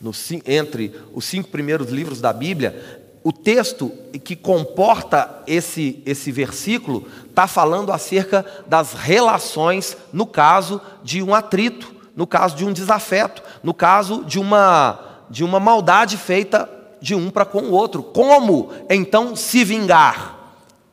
no, 0.00 0.12
entre 0.46 0.94
os 1.12 1.24
cinco 1.24 1.48
primeiros 1.48 1.90
livros 1.90 2.20
da 2.20 2.32
Bíblia, 2.32 3.08
o 3.22 3.32
texto 3.32 3.92
que 4.24 4.36
comporta 4.36 5.42
esse, 5.46 6.02
esse 6.06 6.30
versículo 6.30 7.06
está 7.28 7.46
falando 7.46 7.92
acerca 7.92 8.44
das 8.66 8.94
relações 8.94 9.96
no 10.12 10.26
caso 10.26 10.80
de 11.02 11.22
um 11.22 11.34
atrito, 11.34 11.94
no 12.16 12.26
caso 12.26 12.56
de 12.56 12.64
um 12.64 12.72
desafeto, 12.72 13.42
no 13.62 13.74
caso 13.74 14.24
de 14.24 14.38
uma, 14.38 14.98
de 15.28 15.44
uma 15.44 15.60
maldade 15.60 16.16
feita 16.16 16.68
de 17.00 17.14
um 17.14 17.30
para 17.30 17.44
com 17.44 17.60
o 17.60 17.72
outro. 17.72 18.02
Como 18.02 18.72
então 18.88 19.36
se 19.36 19.64
vingar? 19.64 20.36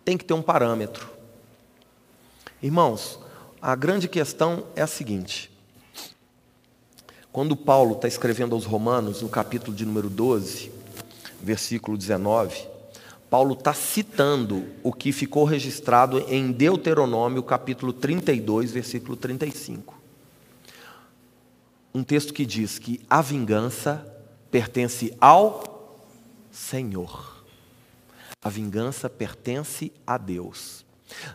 Tem 0.03 0.17
que 0.17 0.25
ter 0.25 0.33
um 0.33 0.41
parâmetro. 0.41 1.09
Irmãos, 2.61 3.19
a 3.61 3.75
grande 3.75 4.07
questão 4.07 4.65
é 4.75 4.81
a 4.81 4.87
seguinte: 4.87 5.51
quando 7.35 7.53
Paulo 7.53 7.95
está 7.95 8.07
escrevendo 8.07 8.55
aos 8.55 8.63
Romanos, 8.63 9.21
no 9.21 9.27
capítulo 9.27 9.75
de 9.75 9.85
número 9.85 10.09
12, 10.09 10.71
versículo 11.43 11.97
19, 11.97 12.65
Paulo 13.29 13.55
está 13.55 13.73
citando 13.73 14.63
o 14.81 14.93
que 14.93 15.11
ficou 15.11 15.43
registrado 15.43 16.23
em 16.29 16.49
Deuteronômio, 16.49 17.43
capítulo 17.43 17.91
32, 17.91 18.71
versículo 18.71 19.17
35. 19.17 20.01
Um 21.93 22.05
texto 22.05 22.33
que 22.33 22.45
diz 22.45 22.79
que 22.79 23.01
a 23.09 23.21
vingança 23.21 24.07
pertence 24.49 25.13
ao 25.19 25.99
Senhor. 26.49 27.43
A 28.41 28.47
vingança 28.47 29.09
pertence 29.09 29.91
a 30.07 30.17
Deus. 30.17 30.85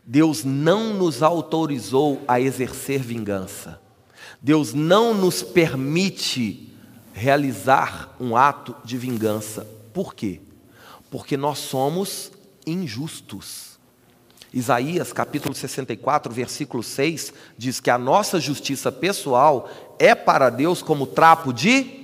Deus 0.02 0.45
não 0.45 0.95
nos 0.95 1.23
autorizou 1.23 2.23
a 2.26 2.40
exercer 2.40 3.02
vingança. 3.02 3.78
Deus 4.42 4.73
não 4.73 5.12
nos 5.12 5.42
permite 5.42 6.73
realizar 7.12 8.14
um 8.18 8.37
ato 8.37 8.75
de 8.85 8.97
vingança. 8.97 9.66
Por 9.92 10.14
quê? 10.14 10.40
Porque 11.11 11.37
nós 11.37 11.59
somos 11.59 12.32
injustos. 12.66 13.78
Isaías 14.52 15.12
capítulo 15.12 15.54
64, 15.54 16.32
versículo 16.32 16.82
6 16.82 17.32
diz 17.56 17.78
que 17.78 17.90
a 17.90 17.99
nossa 17.99 18.40
justiça 18.40 18.90
pessoal 18.90 19.70
é 19.99 20.14
para 20.14 20.50
Deus 20.50 20.82
como 20.82 21.06
trapo 21.06 21.52
de 21.52 22.00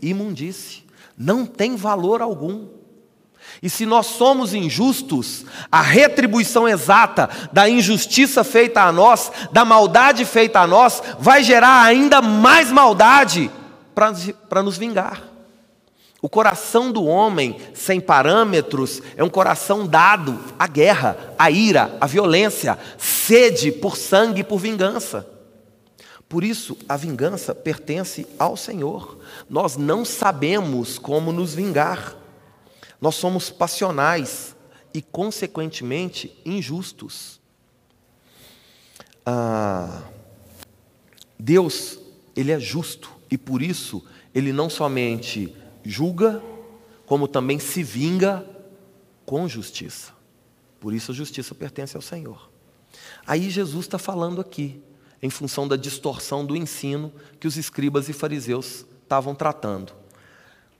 imundície, 0.00 0.84
não 1.16 1.44
tem 1.44 1.76
valor 1.76 2.22
algum. 2.22 2.68
E 3.62 3.68
se 3.68 3.84
nós 3.84 4.06
somos 4.06 4.54
injustos, 4.54 5.44
a 5.70 5.82
retribuição 5.82 6.68
exata 6.68 7.28
da 7.52 7.68
injustiça 7.68 8.44
feita 8.44 8.82
a 8.82 8.92
nós, 8.92 9.32
da 9.50 9.64
maldade 9.64 10.24
feita 10.24 10.60
a 10.60 10.66
nós, 10.66 11.02
vai 11.18 11.42
gerar 11.42 11.82
ainda 11.82 12.22
mais 12.22 12.70
maldade 12.70 13.50
para 13.94 14.62
nos 14.62 14.78
vingar. 14.78 15.22
O 16.20 16.28
coração 16.28 16.90
do 16.90 17.04
homem, 17.04 17.56
sem 17.74 18.00
parâmetros, 18.00 19.00
é 19.16 19.22
um 19.22 19.28
coração 19.28 19.86
dado 19.86 20.38
à 20.58 20.66
guerra, 20.66 21.16
à 21.38 21.48
ira, 21.48 21.96
à 22.00 22.06
violência, 22.06 22.76
sede 22.96 23.70
por 23.70 23.96
sangue 23.96 24.40
e 24.40 24.44
por 24.44 24.58
vingança. 24.58 25.26
Por 26.28 26.44
isso, 26.44 26.76
a 26.88 26.96
vingança 26.96 27.54
pertence 27.54 28.26
ao 28.38 28.56
Senhor. 28.56 29.18
Nós 29.48 29.76
não 29.76 30.04
sabemos 30.04 30.98
como 30.98 31.32
nos 31.32 31.54
vingar. 31.54 32.17
Nós 33.00 33.14
somos 33.14 33.50
passionais 33.50 34.56
e, 34.92 35.00
consequentemente, 35.00 36.36
injustos. 36.44 37.40
Ah, 39.24 40.02
Deus, 41.38 41.98
Ele 42.34 42.50
é 42.50 42.58
justo 42.58 43.10
e 43.30 43.38
por 43.38 43.62
isso 43.62 44.04
Ele 44.34 44.52
não 44.52 44.68
somente 44.68 45.54
julga, 45.84 46.42
como 47.06 47.28
também 47.28 47.58
se 47.58 47.82
vinga 47.82 48.44
com 49.24 49.46
justiça. 49.46 50.12
Por 50.80 50.92
isso 50.92 51.12
a 51.12 51.14
justiça 51.14 51.54
pertence 51.54 51.96
ao 51.96 52.02
Senhor. 52.02 52.50
Aí 53.26 53.50
Jesus 53.50 53.84
está 53.84 53.98
falando 53.98 54.40
aqui, 54.40 54.80
em 55.22 55.30
função 55.30 55.66
da 55.66 55.76
distorção 55.76 56.44
do 56.44 56.56
ensino 56.56 57.12
que 57.38 57.46
os 57.46 57.56
escribas 57.56 58.08
e 58.08 58.12
fariseus 58.12 58.86
estavam 59.02 59.34
tratando. 59.34 59.92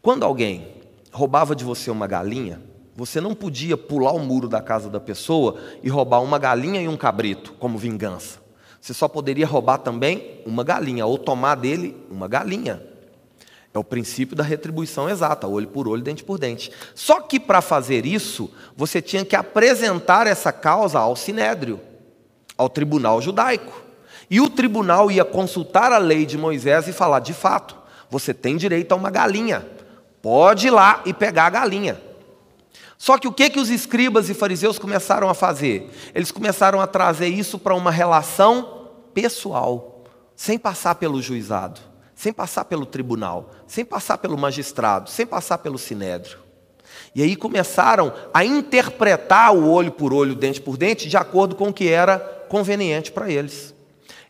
Quando 0.00 0.24
alguém 0.24 0.77
roubava 1.12 1.54
de 1.54 1.64
você 1.64 1.90
uma 1.90 2.06
galinha, 2.06 2.60
você 2.94 3.20
não 3.20 3.34
podia 3.34 3.76
pular 3.76 4.12
o 4.12 4.18
muro 4.18 4.48
da 4.48 4.60
casa 4.60 4.90
da 4.90 4.98
pessoa 4.98 5.56
e 5.82 5.88
roubar 5.88 6.20
uma 6.20 6.38
galinha 6.38 6.80
e 6.80 6.88
um 6.88 6.96
cabrito 6.96 7.52
como 7.52 7.78
vingança. 7.78 8.40
Você 8.80 8.92
só 8.92 9.06
poderia 9.06 9.46
roubar 9.46 9.78
também 9.78 10.40
uma 10.44 10.64
galinha, 10.64 11.06
ou 11.06 11.16
tomar 11.16 11.54
dele 11.54 11.96
uma 12.10 12.26
galinha. 12.26 12.82
É 13.72 13.78
o 13.78 13.84
princípio 13.84 14.34
da 14.34 14.42
retribuição 14.42 15.08
exata, 15.08 15.46
olho 15.46 15.68
por 15.68 15.86
olho, 15.86 16.02
dente 16.02 16.24
por 16.24 16.38
dente. 16.38 16.72
Só 16.94 17.20
que 17.20 17.38
para 17.38 17.60
fazer 17.60 18.06
isso, 18.06 18.50
você 18.76 19.00
tinha 19.02 19.24
que 19.24 19.36
apresentar 19.36 20.26
essa 20.26 20.50
causa 20.50 20.98
ao 20.98 21.14
sinédrio, 21.14 21.78
ao 22.56 22.68
tribunal 22.68 23.20
judaico. 23.20 23.84
E 24.30 24.40
o 24.40 24.48
tribunal 24.48 25.10
ia 25.10 25.24
consultar 25.24 25.92
a 25.92 25.98
lei 25.98 26.26
de 26.26 26.36
Moisés 26.36 26.88
e 26.88 26.92
falar: 26.92 27.20
de 27.20 27.32
fato, 27.32 27.76
você 28.10 28.34
tem 28.34 28.56
direito 28.56 28.90
a 28.92 28.96
uma 28.96 29.10
galinha. 29.10 29.64
Pode 30.28 30.66
ir 30.66 30.70
lá 30.70 31.00
e 31.06 31.14
pegar 31.14 31.46
a 31.46 31.50
galinha. 31.50 31.98
Só 32.98 33.16
que 33.16 33.26
o 33.26 33.32
que, 33.32 33.48
que 33.48 33.58
os 33.58 33.70
escribas 33.70 34.28
e 34.28 34.34
fariseus 34.34 34.78
começaram 34.78 35.26
a 35.30 35.32
fazer? 35.32 35.90
Eles 36.14 36.30
começaram 36.30 36.82
a 36.82 36.86
trazer 36.86 37.28
isso 37.28 37.58
para 37.58 37.74
uma 37.74 37.90
relação 37.90 38.90
pessoal, 39.14 40.04
sem 40.36 40.58
passar 40.58 40.96
pelo 40.96 41.22
juizado, 41.22 41.80
sem 42.14 42.30
passar 42.30 42.66
pelo 42.66 42.84
tribunal, 42.84 43.48
sem 43.66 43.86
passar 43.86 44.18
pelo 44.18 44.36
magistrado, 44.36 45.08
sem 45.08 45.24
passar 45.24 45.56
pelo 45.56 45.78
sinédrio. 45.78 46.38
E 47.14 47.22
aí 47.22 47.34
começaram 47.34 48.12
a 48.34 48.44
interpretar 48.44 49.56
o 49.56 49.66
olho 49.66 49.92
por 49.92 50.12
olho, 50.12 50.34
dente 50.34 50.60
por 50.60 50.76
dente, 50.76 51.08
de 51.08 51.16
acordo 51.16 51.56
com 51.56 51.68
o 51.68 51.72
que 51.72 51.88
era 51.88 52.18
conveniente 52.50 53.10
para 53.10 53.30
eles. 53.30 53.74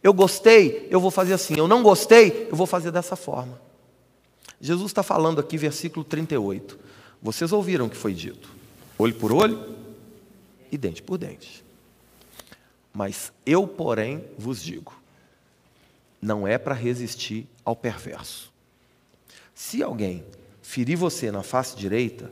Eu 0.01 0.13
gostei, 0.13 0.87
eu 0.93 1.01
vou 1.01 1.11
fazer 1.11 1.35
assim. 1.35 1.59
Eu 1.59 1.67
não 1.67 1.83
gostei, 1.83 2.47
eu 2.49 2.57
vou 2.57 2.69
fazer 2.69 2.93
dessa 2.93 3.17
forma. 3.17 3.67
Jesus 4.61 4.91
está 4.91 5.03
falando 5.03 5.41
aqui, 5.41 5.57
versículo 5.57 6.05
38. 6.05 6.79
Vocês 7.23 7.53
ouviram 7.53 7.87
o 7.87 7.91
que 7.91 7.97
foi 7.97 8.15
dito: 8.15 8.49
olho 8.99 9.15
por 9.15 9.33
olho 9.33 9.77
e 10.71 10.77
dente 10.77 11.03
por 11.03 11.19
dente. 11.19 11.65
Mas 12.93 13.33
eu, 13.47 13.67
porém, 13.67 14.25
vos 14.37 14.63
digo: 14.63 14.93
não 16.21 16.47
é 16.47 16.59
para 16.59 16.75
resistir 16.75 17.47
ao 17.65 17.77
perverso. 17.77 18.53
Se 19.55 19.83
alguém 19.83 20.25
ferir 20.63 20.97
você 20.97 21.31
na 21.31 21.43
face 21.43 21.77
direita, 21.77 22.31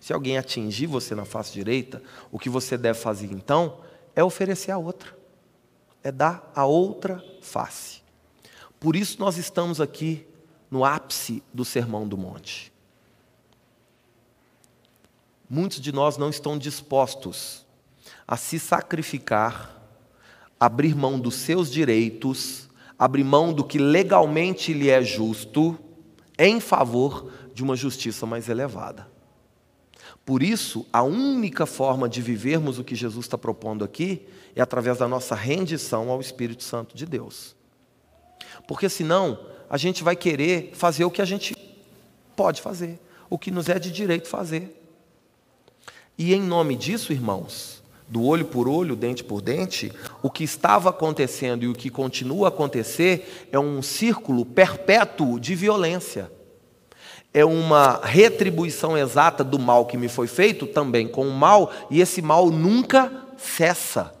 se 0.00 0.12
alguém 0.12 0.36
atingir 0.36 0.86
você 0.86 1.14
na 1.14 1.24
face 1.24 1.52
direita, 1.52 2.02
o 2.30 2.38
que 2.38 2.48
você 2.48 2.76
deve 2.76 2.98
fazer 2.98 3.30
então 3.32 3.80
é 4.14 4.22
oferecer 4.22 4.70
a 4.70 4.78
outra, 4.78 5.16
é 6.02 6.10
dar 6.10 6.50
a 6.54 6.66
outra 6.66 7.24
face. 7.40 8.02
Por 8.80 8.96
isso 8.96 9.18
nós 9.20 9.36
estamos 9.38 9.80
aqui 9.80 10.26
no 10.72 10.86
ápice 10.86 11.42
do 11.52 11.66
Sermão 11.66 12.08
do 12.08 12.16
Monte. 12.16 12.72
Muitos 15.48 15.78
de 15.78 15.92
nós 15.92 16.16
não 16.16 16.30
estão 16.30 16.56
dispostos 16.56 17.66
a 18.26 18.38
se 18.38 18.58
sacrificar, 18.58 19.78
abrir 20.58 20.96
mão 20.96 21.20
dos 21.20 21.34
seus 21.34 21.70
direitos, 21.70 22.70
abrir 22.98 23.22
mão 23.22 23.52
do 23.52 23.62
que 23.62 23.76
legalmente 23.76 24.72
lhe 24.72 24.88
é 24.88 25.02
justo, 25.02 25.78
em 26.38 26.58
favor 26.58 27.30
de 27.52 27.62
uma 27.62 27.76
justiça 27.76 28.24
mais 28.24 28.48
elevada. 28.48 29.06
Por 30.24 30.42
isso, 30.42 30.86
a 30.90 31.02
única 31.02 31.66
forma 31.66 32.08
de 32.08 32.22
vivermos 32.22 32.78
o 32.78 32.84
que 32.84 32.94
Jesus 32.94 33.26
está 33.26 33.36
propondo 33.36 33.84
aqui 33.84 34.26
é 34.56 34.62
através 34.62 34.96
da 34.96 35.06
nossa 35.06 35.34
rendição 35.34 36.08
ao 36.08 36.18
Espírito 36.18 36.62
Santo 36.62 36.96
de 36.96 37.04
Deus. 37.04 37.54
Porque 38.66 38.88
senão, 38.88 39.38
a 39.72 39.78
gente 39.78 40.04
vai 40.04 40.14
querer 40.14 40.72
fazer 40.74 41.02
o 41.06 41.10
que 41.10 41.22
a 41.22 41.24
gente 41.24 41.56
pode 42.36 42.60
fazer, 42.60 43.00
o 43.30 43.38
que 43.38 43.50
nos 43.50 43.70
é 43.70 43.78
de 43.78 43.90
direito 43.90 44.28
fazer. 44.28 44.78
E 46.18 46.34
em 46.34 46.42
nome 46.42 46.76
disso, 46.76 47.10
irmãos, 47.10 47.82
do 48.06 48.22
olho 48.22 48.44
por 48.44 48.68
olho, 48.68 48.94
dente 48.94 49.24
por 49.24 49.40
dente, 49.40 49.90
o 50.22 50.28
que 50.28 50.44
estava 50.44 50.90
acontecendo 50.90 51.64
e 51.64 51.68
o 51.68 51.72
que 51.72 51.88
continua 51.88 52.48
a 52.48 52.50
acontecer 52.50 53.48
é 53.50 53.58
um 53.58 53.80
círculo 53.80 54.44
perpétuo 54.44 55.40
de 55.40 55.54
violência. 55.54 56.30
É 57.32 57.42
uma 57.42 57.98
retribuição 58.04 58.98
exata 58.98 59.42
do 59.42 59.58
mal 59.58 59.86
que 59.86 59.96
me 59.96 60.06
foi 60.06 60.26
feito 60.26 60.66
também 60.66 61.08
com 61.08 61.26
o 61.26 61.32
mal, 61.32 61.72
e 61.90 62.02
esse 62.02 62.20
mal 62.20 62.50
nunca 62.50 63.10
cessa. 63.38 64.12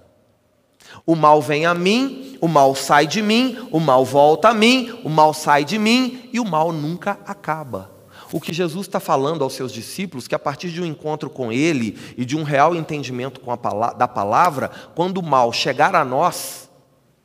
O 1.04 1.16
mal 1.16 1.42
vem 1.42 1.66
a 1.66 1.74
mim, 1.74 2.36
o 2.40 2.48
mal 2.48 2.74
sai 2.74 3.06
de 3.06 3.20
mim, 3.22 3.68
o 3.70 3.80
mal 3.80 4.04
volta 4.04 4.48
a 4.48 4.54
mim, 4.54 5.00
o 5.04 5.08
mal 5.08 5.34
sai 5.34 5.64
de 5.64 5.78
mim 5.78 6.28
e 6.32 6.38
o 6.38 6.44
mal 6.44 6.72
nunca 6.72 7.18
acaba. 7.26 7.90
O 8.32 8.40
que 8.40 8.52
Jesus 8.52 8.86
está 8.86 8.98
falando 8.98 9.44
aos 9.44 9.52
seus 9.52 9.70
discípulos, 9.72 10.26
que 10.26 10.34
a 10.34 10.38
partir 10.38 10.70
de 10.70 10.80
um 10.80 10.86
encontro 10.86 11.28
com 11.28 11.52
Ele 11.52 11.98
e 12.16 12.24
de 12.24 12.36
um 12.36 12.42
real 12.42 12.74
entendimento 12.74 13.40
palavra, 13.40 13.96
da 13.96 14.08
palavra, 14.08 14.70
quando 14.94 15.18
o 15.18 15.22
mal 15.22 15.52
chegar 15.52 15.94
a 15.94 16.04
nós, 16.04 16.70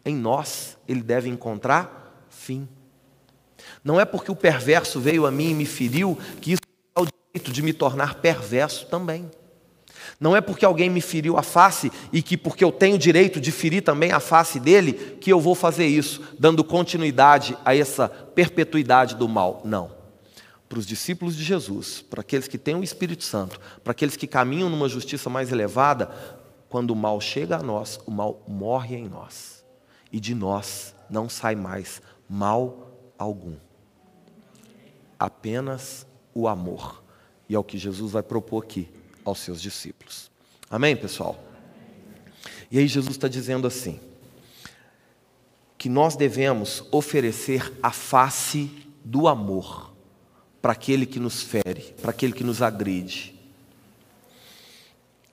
em 0.04 0.16
nós, 0.16 0.78
ele 0.88 1.02
deve 1.02 1.30
encontrar 1.30 2.26
fim. 2.30 2.68
Não 3.84 4.00
é 4.00 4.06
porque 4.06 4.32
o 4.32 4.36
perverso 4.36 5.00
veio 5.00 5.26
a 5.26 5.32
mim 5.32 5.52
e 5.52 5.54
me 5.54 5.66
feriu 5.66 6.18
que 6.42 6.54
isso 6.54 6.62
é 6.96 7.02
o 7.02 7.06
direito 7.06 7.52
de 7.52 7.62
me 7.62 7.74
tornar 7.74 8.16
perverso 8.16 8.86
também. 8.88 9.30
Não 10.20 10.36
é 10.36 10.42
porque 10.42 10.66
alguém 10.66 10.90
me 10.90 11.02
feriu 11.02 11.38
a 11.38 11.44
face 11.44 11.92
e 12.12 12.24
que 12.24 12.36
porque 12.36 12.64
eu 12.64 12.72
tenho 12.72 12.98
direito 12.98 13.40
de 13.40 13.52
ferir 13.52 13.84
também 13.84 14.12
a 14.12 14.20
face 14.20 14.60
dele 14.60 14.94
que 14.94 15.32
eu 15.32 15.40
vou 15.40 15.54
fazer 15.54 15.86
isso, 15.86 16.22
dando 16.40 16.64
continuidade 16.64 17.56
a 17.64 17.76
essa 17.76 18.10
perpetuidade 18.10 19.16
do 19.16 19.28
mal. 19.28 19.62
Não 19.64 19.98
para 20.68 20.80
os 20.80 20.86
discípulos 20.86 21.36
de 21.36 21.44
Jesus, 21.44 22.02
para 22.02 22.22
aqueles 22.22 22.48
que 22.48 22.58
têm 22.58 22.76
o 22.76 22.84
Espírito 22.84 23.24
Santo, 23.24 23.60
para 23.84 23.92
aqueles 23.92 24.18
que 24.18 24.28
caminham 24.28 24.70
numa 24.70 24.90
justiça 24.90 25.30
mais 25.30 25.52
elevada, 25.52 26.12
quando 26.68 26.92
o 26.92 26.96
mal 26.96 27.22
chega 27.22 27.58
a 27.58 27.64
nós, 27.64 28.00
o 28.06 28.12
mal 28.12 28.44
morre 28.48 28.98
em 28.98 29.08
nós. 29.08 29.64
E 30.12 30.20
de 30.20 30.36
nós 30.36 30.94
não 31.10 31.30
sai 31.30 31.56
mais 31.56 32.02
mal 32.30 32.92
algum. 33.18 33.56
Apenas 35.18 36.06
o 36.34 36.48
amor. 36.48 37.02
E 37.48 37.56
é 37.56 37.60
o 37.60 37.64
que 37.64 37.78
Jesus 37.78 38.12
vai 38.12 38.24
propor 38.24 38.64
aqui 38.64 38.90
aos 39.30 39.40
seus 39.40 39.62
discípulos. 39.62 40.32
Amém, 40.70 40.96
pessoal? 40.96 41.44
E 42.72 42.80
aí 42.80 42.88
Jesus 42.88 43.12
está 43.12 43.28
dizendo 43.28 43.68
assim: 43.68 44.00
que 45.78 45.90
nós 45.90 46.16
devemos 46.16 46.84
oferecer 46.92 47.72
a 47.82 47.92
face 47.92 48.72
do 49.04 49.28
amor 49.28 49.94
para 50.62 50.74
aquele 50.74 51.06
que 51.06 51.20
nos 51.20 51.42
fere, 51.42 51.94
para 52.02 52.12
aquele 52.12 52.34
que 52.34 52.44
nos 52.44 52.62
agride. 52.62 53.36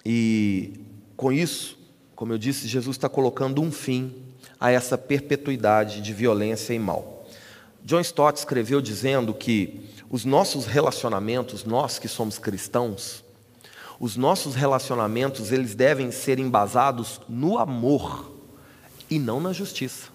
E 0.04 0.74
com 1.16 1.32
isso, 1.32 1.78
como 2.14 2.32
eu 2.32 2.38
disse, 2.38 2.68
Jesus 2.68 2.96
está 2.96 3.08
colocando 3.08 3.62
um 3.62 3.72
fim 3.72 4.14
a 4.60 4.70
essa 4.70 4.98
perpetuidade 4.98 6.00
de 6.02 6.12
violência 6.12 6.74
e 6.74 6.78
mal. 6.78 7.26
John 7.82 8.00
Stott 8.00 8.38
escreveu 8.38 8.80
dizendo 8.80 9.34
que 9.34 9.80
os 10.10 10.24
nossos 10.24 10.66
relacionamentos, 10.66 11.64
nós 11.64 11.98
que 11.98 12.06
somos 12.06 12.38
cristãos, 12.38 13.23
os 14.04 14.16
nossos 14.16 14.54
relacionamentos, 14.54 15.50
eles 15.50 15.74
devem 15.74 16.10
ser 16.10 16.38
embasados 16.38 17.22
no 17.26 17.56
amor 17.56 18.30
e 19.08 19.18
não 19.18 19.40
na 19.40 19.50
justiça 19.50 20.12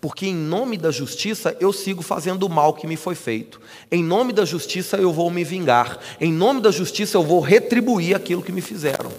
porque 0.00 0.26
em 0.26 0.34
nome 0.34 0.76
da 0.76 0.90
justiça 0.90 1.56
eu 1.60 1.72
sigo 1.72 2.02
fazendo 2.02 2.44
o 2.44 2.50
mal 2.50 2.74
que 2.74 2.86
me 2.86 2.94
foi 2.94 3.14
feito. 3.14 3.58
Em 3.90 4.04
nome 4.04 4.34
da 4.34 4.44
justiça 4.44 4.98
eu 4.98 5.10
vou 5.10 5.30
me 5.30 5.42
vingar. 5.42 5.98
Em 6.20 6.30
nome 6.30 6.60
da 6.60 6.70
justiça 6.70 7.16
eu 7.16 7.22
vou 7.22 7.40
retribuir 7.40 8.14
aquilo 8.14 8.42
que 8.42 8.52
me 8.52 8.60
fizeram. 8.60 9.10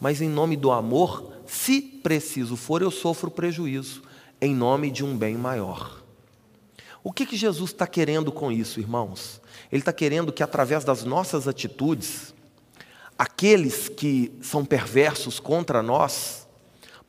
Mas 0.00 0.20
em 0.20 0.28
nome 0.28 0.56
do 0.56 0.70
amor, 0.70 1.32
se 1.48 1.82
preciso 1.82 2.54
for, 2.54 2.80
eu 2.80 2.92
sofro 2.92 3.28
prejuízo, 3.28 4.02
em 4.40 4.54
nome 4.54 4.88
de 4.88 5.04
um 5.04 5.18
bem 5.18 5.34
maior. 5.34 6.00
O 7.02 7.12
que, 7.12 7.26
que 7.26 7.36
Jesus 7.36 7.72
está 7.72 7.88
querendo 7.88 8.30
com 8.30 8.52
isso, 8.52 8.78
irmãos? 8.78 9.40
Ele 9.72 9.82
está 9.82 9.92
querendo 9.92 10.32
que 10.32 10.44
através 10.44 10.84
das 10.84 11.02
nossas 11.02 11.48
atitudes, 11.48 12.33
aqueles 13.18 13.88
que 13.88 14.32
são 14.42 14.64
perversos 14.64 15.38
contra 15.38 15.82
nós 15.82 16.46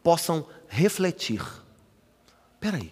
possam 0.03 0.45
refletir. 0.67 1.41
Peraí, 2.59 2.91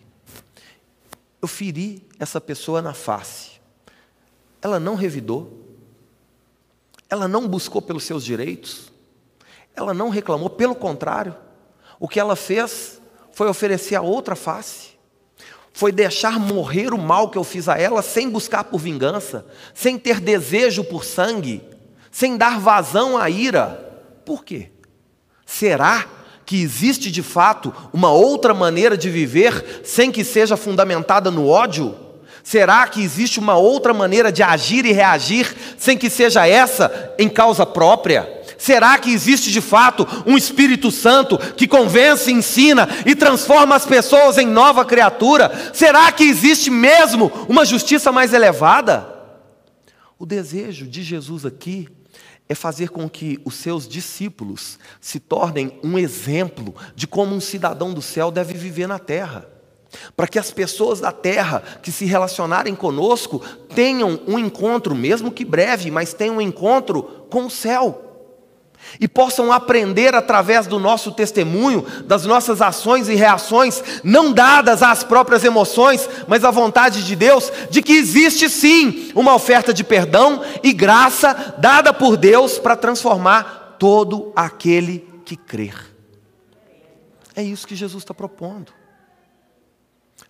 eu 1.41 1.47
feri 1.47 2.08
essa 2.19 2.39
pessoa 2.39 2.82
na 2.82 2.93
face. 2.93 3.52
Ela 4.62 4.80
não 4.80 4.95
revidou. 4.95 5.62
Ela 7.10 7.28
não 7.28 7.47
buscou 7.47 7.82
pelos 7.82 8.04
seus 8.04 8.23
direitos. 8.23 8.91
Ela 9.76 9.93
não 9.93 10.10
reclamou, 10.10 10.49
pelo 10.49 10.73
contrário. 10.73 11.36
O 11.99 12.08
que 12.08 12.19
ela 12.19 12.36
fez 12.36 13.02
foi 13.32 13.47
oferecer 13.47 13.95
a 13.95 14.02
outra 14.02 14.36
face. 14.36 14.93
Foi 15.73 15.91
deixar 15.91 16.39
morrer 16.39 16.93
o 16.93 16.97
mal 16.97 17.30
que 17.30 17.38
eu 17.38 17.43
fiz 17.43 17.67
a 17.67 17.78
ela 17.78 18.02
sem 18.02 18.30
buscar 18.30 18.63
por 18.63 18.80
vingança, 18.80 19.45
sem 19.73 19.97
ter 19.97 20.19
desejo 20.19 20.84
por 20.84 21.04
sangue, 21.04 21.62
sem 22.13 22.38
dar 22.38 22.60
vazão 22.60 23.17
à 23.17 23.28
ira. 23.28 23.91
Por 24.23 24.45
quê? 24.45 24.69
Será 25.43 26.06
que 26.45 26.62
existe 26.62 27.10
de 27.10 27.23
fato 27.23 27.73
uma 27.91 28.12
outra 28.12 28.54
maneira 28.54 28.95
de 28.95 29.10
viver 29.10 29.82
sem 29.84 30.12
que 30.12 30.23
seja 30.23 30.56
fundamentada 30.56 31.32
no 31.32 31.47
ódio? 31.47 31.95
Será 32.43 32.86
que 32.88 33.02
existe 33.02 33.39
uma 33.39 33.56
outra 33.56 33.95
maneira 33.95 34.32
de 34.32 34.43
agir 34.43 34.86
e 34.86 34.91
reagir 34.91 35.56
sem 35.76 35.97
que 35.97 36.10
seja 36.10 36.45
essa 36.45 37.15
em 37.17 37.28
causa 37.28 37.65
própria? 37.65 38.43
Será 38.60 38.95
que 38.99 39.12
existe 39.12 39.52
de 39.52 39.60
fato 39.60 40.08
um 40.26 40.38
Espírito 40.38 40.91
Santo 40.91 41.38
que 41.38 41.67
convence, 41.67 42.32
ensina 42.32 42.88
e 43.08 43.15
transforma 43.15 43.76
as 43.76 43.88
pessoas 43.88 44.38
em 44.38 44.45
nova 44.45 44.86
criatura? 44.86 45.71
Será 45.73 46.12
que 46.12 46.23
existe 46.26 46.69
mesmo 46.69 47.32
uma 47.49 47.65
justiça 47.65 48.12
mais 48.12 48.34
elevada? 48.34 49.10
O 50.19 50.28
desejo 50.28 50.86
de 50.86 51.02
Jesus 51.02 51.43
aqui 51.43 51.89
é 52.53 52.55
fazer 52.55 52.89
com 52.89 53.09
que 53.09 53.39
os 53.43 53.55
seus 53.55 53.87
discípulos 53.87 54.79
se 55.01 55.19
tornem 55.19 55.79
um 55.83 55.97
exemplo 55.97 56.73
de 56.95 57.05
como 57.05 57.35
um 57.35 57.41
cidadão 57.41 57.93
do 57.93 58.01
céu 58.01 58.31
deve 58.31 58.53
viver 58.53 58.87
na 58.87 58.99
terra. 58.99 59.49
Para 60.15 60.27
que 60.27 60.39
as 60.39 60.51
pessoas 60.51 60.99
da 60.99 61.11
terra 61.11 61.61
que 61.81 61.91
se 61.91 62.05
relacionarem 62.05 62.73
conosco 62.73 63.39
tenham 63.75 64.19
um 64.27 64.39
encontro, 64.39 64.95
mesmo 64.95 65.31
que 65.31 65.45
breve, 65.45 65.91
mas 65.91 66.13
tenham 66.13 66.37
um 66.37 66.41
encontro 66.41 67.03
com 67.29 67.45
o 67.45 67.51
céu 67.51 68.12
e 68.99 69.08
possam 69.08 69.51
aprender 69.51 70.15
através 70.15 70.67
do 70.67 70.79
nosso 70.79 71.12
testemunho, 71.12 71.86
das 72.06 72.25
nossas 72.25 72.62
ações 72.62 73.10
e 73.10 73.15
reações, 73.15 73.84
não 74.03 74.32
dadas 74.32 74.84
às 74.84 75.03
próprias 75.03 75.43
emoções, 75.43 76.10
mas 76.27 76.43
à 76.43 76.51
vontade 76.51 77.06
de 77.06 77.15
Deus, 77.15 77.51
de 77.69 77.82
que 77.82 77.93
existe 77.93 78.49
sim 78.49 79.12
uma 79.15 79.34
oferta 79.34 79.73
de 79.73 79.84
perdão 79.84 80.41
e 80.62 80.73
graça 80.73 81.56
dada 81.58 81.93
por 81.93 82.17
Deus 82.17 82.58
para 82.58 82.75
transformar 82.75 83.77
todo 83.79 84.32
aquele 84.36 85.08
que 85.25 85.36
crer. 85.36 85.93
É 87.36 87.41
isso 87.41 87.67
que 87.67 87.75
Jesus 87.75 88.03
está 88.03 88.13
propondo. 88.13 88.71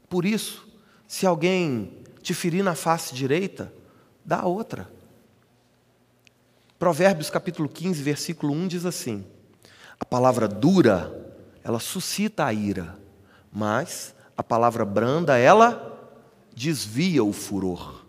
Por 0.10 0.26
isso, 0.26 0.66
se 1.08 1.26
alguém 1.26 1.92
te 2.22 2.34
ferir 2.34 2.64
na 2.64 2.76
face 2.76 3.14
direita, 3.14 3.74
dá 4.24 4.46
outra. 4.46 4.90
Provérbios 6.84 7.30
capítulo 7.30 7.70
15, 7.70 8.04
versículo 8.04 8.52
1 8.52 8.68
diz 8.68 8.86
assim: 8.86 9.24
A 9.98 10.04
palavra 10.04 10.50
dura, 10.50 11.34
ela 11.64 11.80
suscita 11.80 12.44
a 12.44 12.54
ira, 12.54 13.00
mas 13.50 14.14
a 14.36 14.44
palavra 14.44 14.84
branda, 14.84 15.38
ela 15.38 16.14
desvia 16.54 17.24
o 17.24 17.32
furor. 17.32 18.04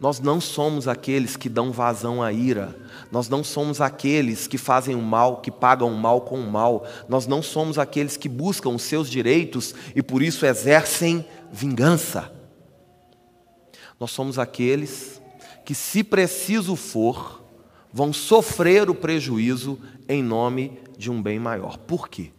Nós 0.00 0.18
não 0.18 0.40
somos 0.40 0.88
aqueles 0.88 1.36
que 1.36 1.48
dão 1.48 1.70
vazão 1.70 2.20
à 2.20 2.32
ira. 2.32 2.76
Nós 3.12 3.28
não 3.28 3.44
somos 3.44 3.80
aqueles 3.80 4.48
que 4.48 4.58
fazem 4.58 4.96
o 4.96 5.00
mal, 5.00 5.40
que 5.40 5.52
pagam 5.52 5.88
o 5.88 5.96
mal 5.96 6.22
com 6.22 6.40
o 6.40 6.50
mal. 6.50 6.84
Nós 7.08 7.28
não 7.28 7.40
somos 7.40 7.78
aqueles 7.78 8.16
que 8.16 8.28
buscam 8.28 8.70
os 8.70 8.82
seus 8.82 9.08
direitos 9.08 9.72
e 9.94 10.02
por 10.02 10.20
isso 10.20 10.44
exercem 10.44 11.24
vingança. 11.52 12.32
Nós 14.00 14.10
somos 14.10 14.36
aqueles 14.36 15.22
que, 15.64 15.76
se 15.76 16.02
preciso 16.02 16.74
for, 16.74 17.43
vão 17.94 18.12
sofrer 18.12 18.90
o 18.90 18.94
prejuízo 18.94 19.78
em 20.08 20.20
nome 20.20 20.80
de 20.98 21.12
um 21.12 21.22
bem 21.22 21.38
maior. 21.38 21.78
Por 21.78 22.08
quê? 22.08 22.32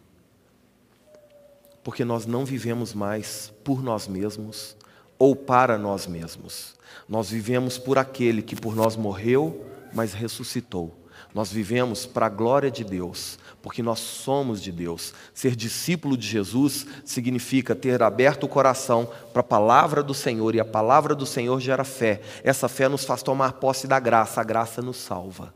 Porque 1.81 2.03
nós 2.03 2.25
não 2.25 2.43
vivemos 2.43 2.93
mais 2.93 3.53
por 3.63 3.81
nós 3.81 4.05
mesmos 4.05 4.75
ou 5.17 5.33
para 5.33 5.77
nós 5.77 6.07
mesmos. 6.07 6.75
Nós 7.07 7.29
vivemos 7.29 7.77
por 7.77 7.97
aquele 7.97 8.41
que 8.41 8.53
por 8.53 8.75
nós 8.75 8.97
morreu, 8.97 9.65
mas 9.93 10.13
ressuscitou. 10.13 10.93
Nós 11.35 11.51
vivemos 11.51 12.05
para 12.05 12.27
a 12.27 12.29
glória 12.29 12.71
de 12.71 12.81
Deus, 12.81 13.37
porque 13.61 13.83
nós 13.83 13.99
somos 13.99 14.61
de 14.61 14.71
Deus. 14.71 15.13
Ser 15.33 15.53
discípulo 15.53 16.15
de 16.15 16.25
Jesus 16.25 16.87
significa 17.03 17.75
ter 17.75 18.01
aberto 18.01 18.45
o 18.45 18.47
coração 18.47 19.11
para 19.33 19.41
a 19.41 19.43
palavra 19.43 20.01
do 20.01 20.13
Senhor, 20.13 20.55
e 20.55 20.61
a 20.61 20.65
palavra 20.65 21.13
do 21.13 21.25
Senhor 21.25 21.59
gera 21.59 21.83
fé. 21.83 22.21
Essa 22.41 22.69
fé 22.69 22.87
nos 22.87 23.03
faz 23.03 23.21
tomar 23.21 23.51
posse 23.53 23.85
da 23.85 23.99
graça, 23.99 24.39
a 24.39 24.45
graça 24.45 24.81
nos 24.81 24.95
salva. 24.95 25.53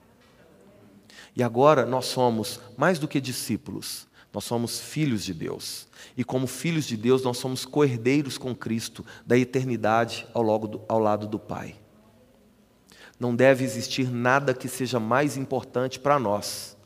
E 1.34 1.42
agora 1.42 1.86
nós 1.86 2.08
somos 2.08 2.60
mais 2.76 3.00
do 3.00 3.08
que 3.08 3.22
discípulos, 3.22 4.06
nós 4.34 4.44
somos 4.44 4.82
filhos 4.82 5.24
de 5.24 5.34
Deus. 5.34 5.88
E 6.18 6.26
como 6.26 6.46
filhos 6.46 6.84
de 6.84 6.98
Deus, 6.98 7.24
nós 7.24 7.38
somos 7.38 7.64
coerdeiros 7.64 8.38
com 8.38 8.54
Cristo 8.54 9.06
da 9.26 9.38
eternidade 9.38 10.28
ao, 10.34 10.60
do, 10.60 10.82
ao 10.90 11.00
lado 11.00 11.26
do 11.26 11.40
Pai. 11.40 11.74
Não 13.20 13.36
deve 13.36 13.64
existir 13.64 14.10
nada 14.10 14.54
que 14.54 14.68
seja 14.68 15.00
mais 15.00 15.36
importante 15.36 16.00
para 16.00 16.18
nós 16.18 16.78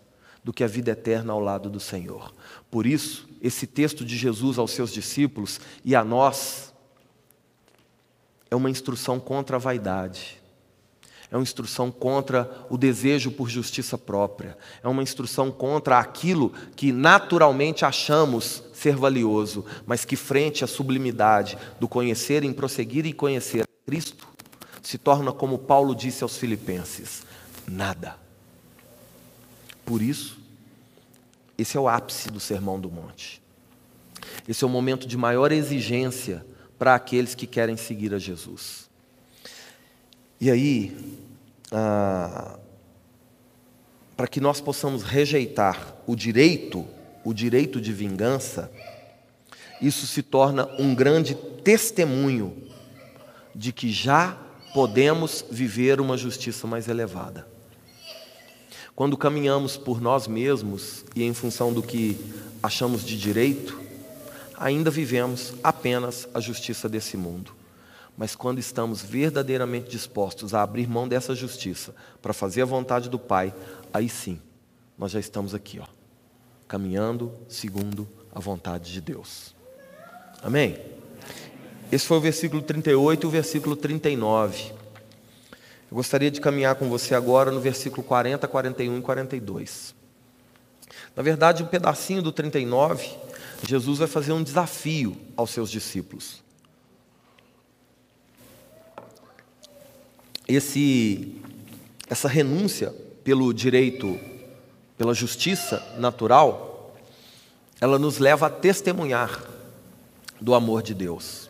do 0.44 0.52
que 0.52 0.64
a 0.64 0.68
vida 0.68 0.92
eterna 0.92 1.32
ao 1.32 1.40
lado 1.40 1.70
do 1.70 1.80
Senhor. 1.80 2.34
Por 2.70 2.86
isso, 2.86 3.30
esse 3.42 3.68
texto 3.68 4.04
de 4.04 4.18
Jesus 4.18 4.58
aos 4.58 4.72
seus 4.72 4.92
discípulos 4.92 5.60
e 5.86 5.96
a 5.96 6.04
nós 6.04 6.74
é 8.50 8.56
uma 8.56 8.70
instrução 8.70 9.20
contra 9.20 9.58
a 9.58 9.60
vaidade 9.60 10.44
é 11.34 11.36
uma 11.36 11.42
instrução 11.42 11.90
contra 11.90 12.48
o 12.70 12.78
desejo 12.78 13.32
por 13.32 13.50
justiça 13.50 13.98
própria, 13.98 14.56
é 14.84 14.88
uma 14.88 15.02
instrução 15.02 15.52
contra 15.52 15.98
aquilo 15.98 16.54
que 16.76 16.92
naturalmente 16.92 17.84
achamos 17.84 18.64
ser 18.72 18.96
valioso, 18.96 19.66
mas 19.84 20.06
que, 20.06 20.16
frente 20.16 20.64
à 20.64 20.68
sublimidade 20.68 21.58
do 21.80 21.88
conhecer 21.88 22.44
em 22.44 22.54
prosseguir 22.54 23.08
e 23.08 23.14
conhecer 23.14 23.66
Cristo, 23.84 24.28
se 24.84 24.98
torna, 24.98 25.32
como 25.32 25.58
Paulo 25.58 25.96
disse 25.96 26.24
aos 26.24 26.38
Filipenses, 26.38 27.24
nada. 27.66 28.18
Por 29.86 30.02
isso, 30.02 30.38
esse 31.58 31.78
é 31.78 31.80
o 31.80 31.88
ápice 31.88 32.30
do 32.30 32.40
Sermão 32.40 32.80
do 32.80 32.92
Monte. 32.92 33.42
Esse 34.48 34.64
é 34.64 34.68
o 34.68 34.70
momento 34.70 35.08
de 35.08 35.18
maior 35.18 35.52
exigência 35.52 36.46
para 36.78 36.96
aqueles 36.96 37.34
que 37.34 37.48
querem 37.48 37.78
seguir 37.78 38.14
a 38.14 38.20
Jesus. 38.20 38.90
E 40.40 40.52
aí, 40.52 41.18
ah, 41.72 42.60
para 44.18 44.28
que 44.28 44.42
nós 44.42 44.60
possamos 44.60 45.02
rejeitar 45.02 45.96
o 46.06 46.16
direito, 46.16 46.86
o 47.24 47.34
direito 47.34 47.80
de 47.80 47.94
vingança, 47.94 48.70
isso 49.82 50.06
se 50.06 50.22
torna 50.22 50.68
um 50.78 50.94
grande 50.94 51.36
testemunho 51.36 52.58
de 53.56 53.72
que 53.72 53.92
já 53.92 54.38
podemos 54.74 55.46
viver 55.50 56.02
uma 56.02 56.18
justiça 56.18 56.66
mais 56.66 56.88
elevada. 56.88 57.48
Quando 58.96 59.18
caminhamos 59.18 59.78
por 59.78 60.02
nós 60.02 60.28
mesmos 60.28 61.06
e 61.16 61.24
em 61.24 61.34
função 61.34 61.74
do 61.74 61.82
que 61.82 62.18
achamos 62.62 63.04
de 63.04 63.18
direito, 63.18 63.80
ainda 64.58 64.92
vivemos 64.92 65.54
apenas 65.64 66.28
a 66.34 66.40
justiça 66.40 66.88
desse 66.88 67.18
mundo. 67.18 67.52
Mas 68.16 68.36
quando 68.36 68.60
estamos 68.60 69.02
verdadeiramente 69.02 69.90
dispostos 69.90 70.54
a 70.54 70.62
abrir 70.62 70.88
mão 70.88 71.08
dessa 71.08 71.34
justiça 71.34 71.96
para 72.22 72.34
fazer 72.34 72.62
a 72.62 72.66
vontade 72.66 73.10
do 73.10 73.18
Pai, 73.18 73.54
aí 73.92 74.08
sim, 74.08 74.40
nós 74.98 75.12
já 75.12 75.20
estamos 75.20 75.56
aqui, 75.56 75.80
ó, 75.80 75.88
caminhando 76.68 77.32
segundo 77.48 78.08
a 78.34 78.40
vontade 78.40 78.92
de 78.92 79.02
Deus. 79.02 79.56
Amém? 80.44 80.78
Esse 81.92 82.06
foi 82.06 82.18
o 82.18 82.22
versículo 82.22 82.62
38 82.62 83.24
e 83.24 83.28
o 83.28 83.30
versículo 83.30 83.76
39. 83.76 84.72
Eu 84.72 85.96
gostaria 85.96 86.32
de 86.32 86.42
caminhar 86.42 86.76
com 86.76 86.90
você 86.90 87.14
agora 87.14 87.52
no 87.52 87.60
versículo 87.60 88.04
40, 88.04 88.48
41 88.48 88.98
e 88.98 89.02
42. 89.02 89.94
Na 91.16 91.22
verdade, 91.22 91.62
um 91.62 91.68
pedacinho 91.68 92.22
do 92.22 92.32
39, 92.32 93.10
Jesus 93.68 94.00
vai 94.00 94.08
fazer 94.08 94.32
um 94.34 94.42
desafio 94.42 95.16
aos 95.38 95.52
seus 95.52 95.70
discípulos. 95.70 96.44
esse, 100.48 101.36
essa 102.10 102.28
renúncia 102.28 102.94
pelo 103.24 103.54
direito, 103.54 104.20
pela 104.98 105.14
justiça 105.14 105.82
natural, 105.98 106.96
ela 107.80 107.98
nos 107.98 108.18
leva 108.18 108.48
a 108.48 108.50
testemunhar 108.50 109.44
do 110.40 110.54
amor 110.54 110.82
de 110.82 110.94
Deus. 110.94 111.50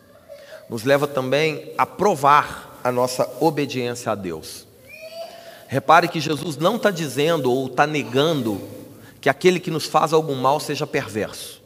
Nos 0.74 0.82
leva 0.82 1.06
também 1.06 1.72
a 1.78 1.86
provar 1.86 2.80
a 2.82 2.90
nossa 2.90 3.30
obediência 3.38 4.10
a 4.10 4.16
Deus. 4.16 4.66
Repare 5.68 6.08
que 6.08 6.18
Jesus 6.18 6.56
não 6.56 6.74
está 6.74 6.90
dizendo 6.90 7.48
ou 7.48 7.68
está 7.68 7.86
negando 7.86 8.60
que 9.20 9.28
aquele 9.28 9.60
que 9.60 9.70
nos 9.70 9.86
faz 9.86 10.12
algum 10.12 10.34
mal 10.34 10.58
seja 10.58 10.84
perverso. 10.84 11.62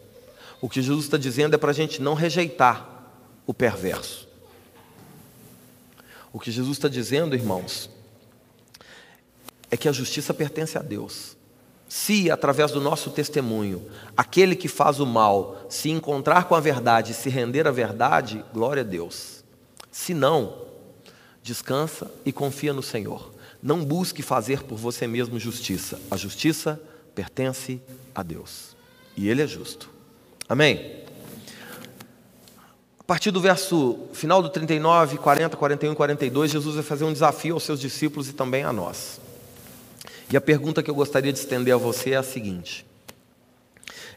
O 0.60 0.68
que 0.68 0.82
Jesus 0.82 1.06
está 1.06 1.16
dizendo 1.16 1.54
é 1.54 1.56
para 1.56 1.70
a 1.70 1.74
gente 1.74 2.02
não 2.02 2.12
rejeitar 2.12 2.86
o 3.46 3.54
perverso. 3.54 4.28
O 6.30 6.38
que 6.38 6.50
Jesus 6.50 6.76
está 6.76 6.86
dizendo, 6.86 7.34
irmãos, 7.34 7.88
é 9.70 9.76
que 9.78 9.88
a 9.88 9.92
justiça 9.92 10.34
pertence 10.34 10.76
a 10.76 10.82
Deus. 10.82 11.34
Se, 11.88 12.30
através 12.30 12.70
do 12.70 12.80
nosso 12.80 13.10
testemunho, 13.10 13.82
aquele 14.14 14.54
que 14.54 14.68
faz 14.68 15.00
o 15.00 15.06
mal 15.06 15.66
se 15.70 15.88
encontrar 15.88 16.44
com 16.44 16.54
a 16.54 16.60
verdade 16.60 17.12
e 17.12 17.14
se 17.14 17.30
render 17.30 17.66
à 17.66 17.70
verdade, 17.70 18.44
glória 18.52 18.82
a 18.82 18.86
Deus. 18.86 19.42
Se 19.90 20.12
não, 20.12 20.66
descansa 21.42 22.10
e 22.26 22.32
confia 22.32 22.74
no 22.74 22.82
Senhor. 22.82 23.32
Não 23.62 23.82
busque 23.84 24.22
fazer 24.22 24.62
por 24.64 24.76
você 24.76 25.06
mesmo 25.06 25.38
justiça. 25.38 25.98
A 26.10 26.16
justiça 26.16 26.80
pertence 27.14 27.80
a 28.14 28.22
Deus. 28.22 28.76
E 29.16 29.28
Ele 29.28 29.42
é 29.42 29.46
justo. 29.46 29.90
Amém? 30.46 31.04
A 33.00 33.04
partir 33.04 33.30
do 33.30 33.40
verso 33.40 33.98
final 34.12 34.42
do 34.42 34.50
39, 34.50 35.16
40, 35.16 35.56
41 35.56 35.92
e 35.92 35.96
42, 35.96 36.50
Jesus 36.50 36.74
vai 36.74 36.84
fazer 36.84 37.04
um 37.04 37.12
desafio 37.12 37.54
aos 37.54 37.62
seus 37.62 37.80
discípulos 37.80 38.28
e 38.28 38.34
também 38.34 38.62
a 38.62 38.72
nós. 38.72 39.18
E 40.30 40.36
a 40.36 40.40
pergunta 40.40 40.82
que 40.82 40.90
eu 40.90 40.94
gostaria 40.94 41.32
de 41.32 41.38
estender 41.38 41.74
a 41.74 41.76
você 41.76 42.10
é 42.10 42.16
a 42.16 42.22
seguinte: 42.22 42.86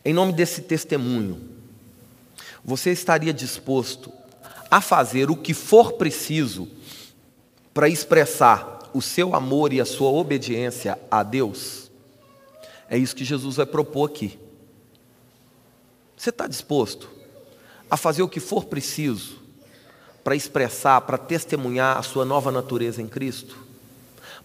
Em 0.03 0.13
nome 0.13 0.33
desse 0.33 0.61
testemunho, 0.61 1.41
você 2.63 2.91
estaria 2.91 3.33
disposto 3.33 4.11
a 4.69 4.81
fazer 4.81 5.29
o 5.29 5.35
que 5.35 5.53
for 5.53 5.93
preciso 5.93 6.67
para 7.73 7.87
expressar 7.87 8.89
o 8.93 9.01
seu 9.01 9.35
amor 9.35 9.73
e 9.73 9.79
a 9.79 9.85
sua 9.85 10.09
obediência 10.09 10.99
a 11.09 11.23
Deus? 11.23 11.89
É 12.89 12.97
isso 12.97 13.15
que 13.15 13.23
Jesus 13.23 13.55
vai 13.55 13.65
propor 13.65 14.09
aqui. 14.09 14.37
Você 16.17 16.29
está 16.29 16.45
disposto? 16.45 17.21
a 17.91 17.97
fazer 17.97 18.23
o 18.23 18.29
que 18.29 18.39
for 18.39 18.63
preciso 18.63 19.41
para 20.23 20.33
expressar, 20.33 21.01
para 21.01 21.17
testemunhar 21.17 21.97
a 21.97 22.01
sua 22.01 22.23
nova 22.23 22.49
natureza 22.49 23.01
em 23.01 23.07
Cristo, 23.07 23.57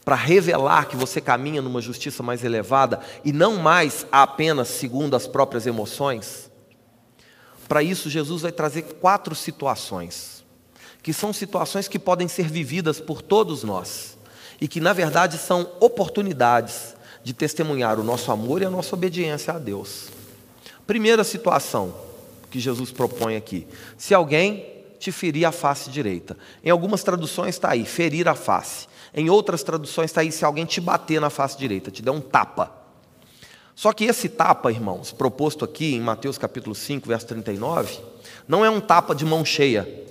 para 0.06 0.14
revelar 0.14 0.86
que 0.86 0.94
você 0.94 1.20
caminha 1.20 1.60
numa 1.60 1.80
justiça 1.82 2.22
mais 2.22 2.44
elevada 2.44 3.00
e 3.24 3.32
não 3.32 3.56
mais 3.56 4.06
apenas 4.12 4.68
segundo 4.68 5.16
as 5.16 5.26
próprias 5.26 5.66
emoções. 5.66 6.48
Para 7.66 7.82
isso, 7.82 8.08
Jesus 8.08 8.42
vai 8.42 8.52
trazer 8.52 8.82
quatro 8.82 9.34
situações, 9.34 10.44
que 11.02 11.12
são 11.12 11.32
situações 11.32 11.88
que 11.88 11.98
podem 11.98 12.28
ser 12.28 12.46
vividas 12.48 13.00
por 13.00 13.20
todos 13.20 13.64
nós 13.64 14.16
e 14.60 14.68
que, 14.68 14.80
na 14.80 14.92
verdade, 14.92 15.38
são 15.38 15.72
oportunidades 15.80 16.94
de 17.24 17.32
testemunhar 17.32 17.98
o 17.98 18.04
nosso 18.04 18.30
amor 18.30 18.62
e 18.62 18.64
a 18.64 18.70
nossa 18.70 18.94
obediência 18.94 19.54
a 19.54 19.58
Deus. 19.58 20.10
Primeira 20.86 21.24
situação, 21.24 21.92
que 22.48 22.60
Jesus 22.60 22.92
propõe 22.92 23.34
aqui. 23.34 23.66
Se 23.98 24.14
alguém 24.14 24.76
te 25.00 25.12
ferir 25.12 25.44
a 25.44 25.52
face 25.52 25.90
direita. 25.90 26.36
Em 26.64 26.70
algumas 26.70 27.02
traduções 27.02 27.54
está 27.54 27.70
aí, 27.70 27.84
ferir 27.84 28.28
a 28.28 28.34
face. 28.34 28.88
Em 29.16 29.30
outras 29.30 29.62
traduções 29.62 30.10
está 30.10 30.20
aí, 30.20 30.30
se 30.30 30.44
alguém 30.44 30.66
te 30.66 30.78
bater 30.78 31.18
na 31.18 31.30
face 31.30 31.56
direita, 31.56 31.90
te 31.90 32.02
der 32.02 32.10
um 32.10 32.20
tapa. 32.20 32.70
Só 33.74 33.90
que 33.94 34.04
esse 34.04 34.28
tapa, 34.28 34.70
irmãos, 34.70 35.10
proposto 35.10 35.64
aqui 35.64 35.94
em 35.94 36.00
Mateus 36.00 36.36
capítulo 36.36 36.74
5, 36.74 37.08
verso 37.08 37.26
39, 37.26 37.98
não 38.46 38.62
é 38.62 38.68
um 38.68 38.78
tapa 38.78 39.14
de 39.14 39.24
mão 39.24 39.42
cheia. 39.42 40.04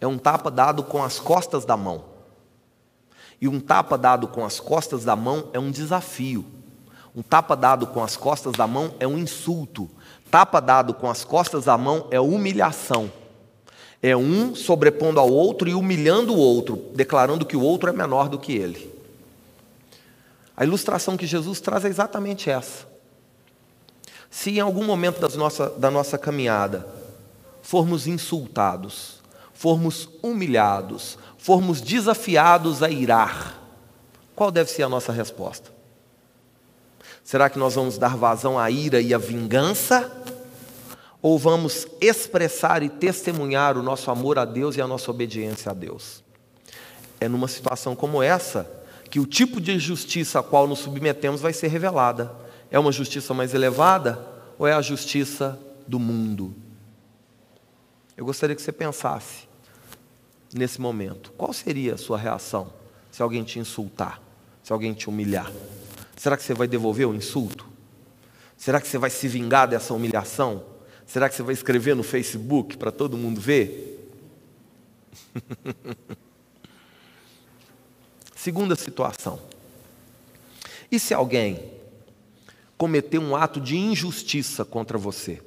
É 0.00 0.06
um 0.06 0.18
tapa 0.18 0.50
dado 0.50 0.82
com 0.82 1.00
as 1.00 1.20
costas 1.20 1.64
da 1.64 1.76
mão. 1.76 2.04
E 3.40 3.46
um 3.46 3.60
tapa 3.60 3.96
dado 3.96 4.26
com 4.26 4.44
as 4.44 4.58
costas 4.58 5.04
da 5.04 5.14
mão 5.14 5.48
é 5.52 5.58
um 5.58 5.70
desafio. 5.70 6.44
Um 7.14 7.22
tapa 7.22 7.54
dado 7.54 7.86
com 7.86 8.02
as 8.02 8.16
costas 8.16 8.52
da 8.52 8.66
mão 8.66 8.94
é 8.98 9.06
um 9.06 9.16
insulto. 9.16 9.88
Tapa 10.28 10.60
dado 10.60 10.92
com 10.92 11.08
as 11.08 11.24
costas 11.24 11.66
da 11.66 11.78
mão 11.78 12.08
é 12.10 12.20
humilhação. 12.20 13.12
É 14.02 14.16
um 14.16 14.54
sobrepondo 14.54 15.20
ao 15.20 15.30
outro 15.30 15.68
e 15.68 15.74
humilhando 15.74 16.32
o 16.32 16.38
outro, 16.38 16.76
declarando 16.94 17.44
que 17.44 17.56
o 17.56 17.62
outro 17.62 17.90
é 17.90 17.92
menor 17.92 18.28
do 18.28 18.38
que 18.38 18.52
ele. 18.52 18.90
A 20.56 20.64
ilustração 20.64 21.16
que 21.16 21.26
Jesus 21.26 21.60
traz 21.60 21.84
é 21.84 21.88
exatamente 21.88 22.50
essa. 22.50 22.88
Se 24.30 24.50
em 24.50 24.60
algum 24.60 24.84
momento 24.84 25.20
nossa, 25.36 25.70
da 25.70 25.90
nossa 25.90 26.16
caminhada 26.16 26.86
formos 27.62 28.06
insultados, 28.06 29.20
formos 29.52 30.08
humilhados, 30.22 31.18
formos 31.36 31.80
desafiados 31.80 32.82
a 32.82 32.90
irar, 32.90 33.58
qual 34.34 34.50
deve 34.50 34.70
ser 34.70 34.84
a 34.84 34.88
nossa 34.88 35.12
resposta? 35.12 35.70
Será 37.22 37.50
que 37.50 37.58
nós 37.58 37.74
vamos 37.74 37.98
dar 37.98 38.16
vazão 38.16 38.58
à 38.58 38.70
ira 38.70 39.00
e 39.00 39.12
à 39.12 39.18
vingança? 39.18 40.10
Ou 41.22 41.38
vamos 41.38 41.86
expressar 42.00 42.82
e 42.82 42.88
testemunhar 42.88 43.76
o 43.76 43.82
nosso 43.82 44.10
amor 44.10 44.38
a 44.38 44.44
Deus 44.44 44.76
e 44.76 44.80
a 44.80 44.86
nossa 44.86 45.10
obediência 45.10 45.70
a 45.70 45.74
Deus? 45.74 46.24
É 47.20 47.28
numa 47.28 47.48
situação 47.48 47.94
como 47.94 48.22
essa 48.22 48.70
que 49.10 49.20
o 49.20 49.26
tipo 49.26 49.60
de 49.60 49.78
justiça 49.78 50.38
a 50.38 50.42
qual 50.42 50.66
nos 50.66 50.78
submetemos 50.78 51.40
vai 51.40 51.52
ser 51.52 51.68
revelada. 51.68 52.32
É 52.70 52.78
uma 52.78 52.92
justiça 52.92 53.34
mais 53.34 53.52
elevada 53.52 54.24
ou 54.58 54.66
é 54.66 54.72
a 54.72 54.80
justiça 54.80 55.58
do 55.86 55.98
mundo? 55.98 56.54
Eu 58.16 58.24
gostaria 58.24 58.54
que 58.54 58.62
você 58.62 58.72
pensasse 58.72 59.48
nesse 60.54 60.80
momento. 60.80 61.32
Qual 61.36 61.52
seria 61.52 61.94
a 61.94 61.98
sua 61.98 62.16
reação 62.16 62.72
se 63.10 63.22
alguém 63.22 63.42
te 63.42 63.58
insultar, 63.58 64.22
se 64.62 64.72
alguém 64.72 64.94
te 64.94 65.08
humilhar? 65.08 65.50
Será 66.16 66.36
que 66.36 66.42
você 66.42 66.54
vai 66.54 66.68
devolver 66.68 67.08
o 67.08 67.14
insulto? 67.14 67.66
Será 68.56 68.80
que 68.80 68.86
você 68.86 68.98
vai 68.98 69.10
se 69.10 69.26
vingar 69.26 69.66
dessa 69.66 69.92
humilhação? 69.92 70.62
Será 71.10 71.28
que 71.28 71.34
você 71.34 71.42
vai 71.42 71.54
escrever 71.54 71.96
no 71.96 72.04
Facebook 72.04 72.76
para 72.76 72.92
todo 72.92 73.16
mundo 73.16 73.40
ver? 73.40 74.08
Segunda 78.32 78.76
situação. 78.76 79.40
E 80.88 81.00
se 81.00 81.12
alguém 81.12 81.72
cometer 82.78 83.18
um 83.18 83.34
ato 83.34 83.60
de 83.60 83.76
injustiça 83.76 84.64
contra 84.64 84.96
você? 84.96 85.42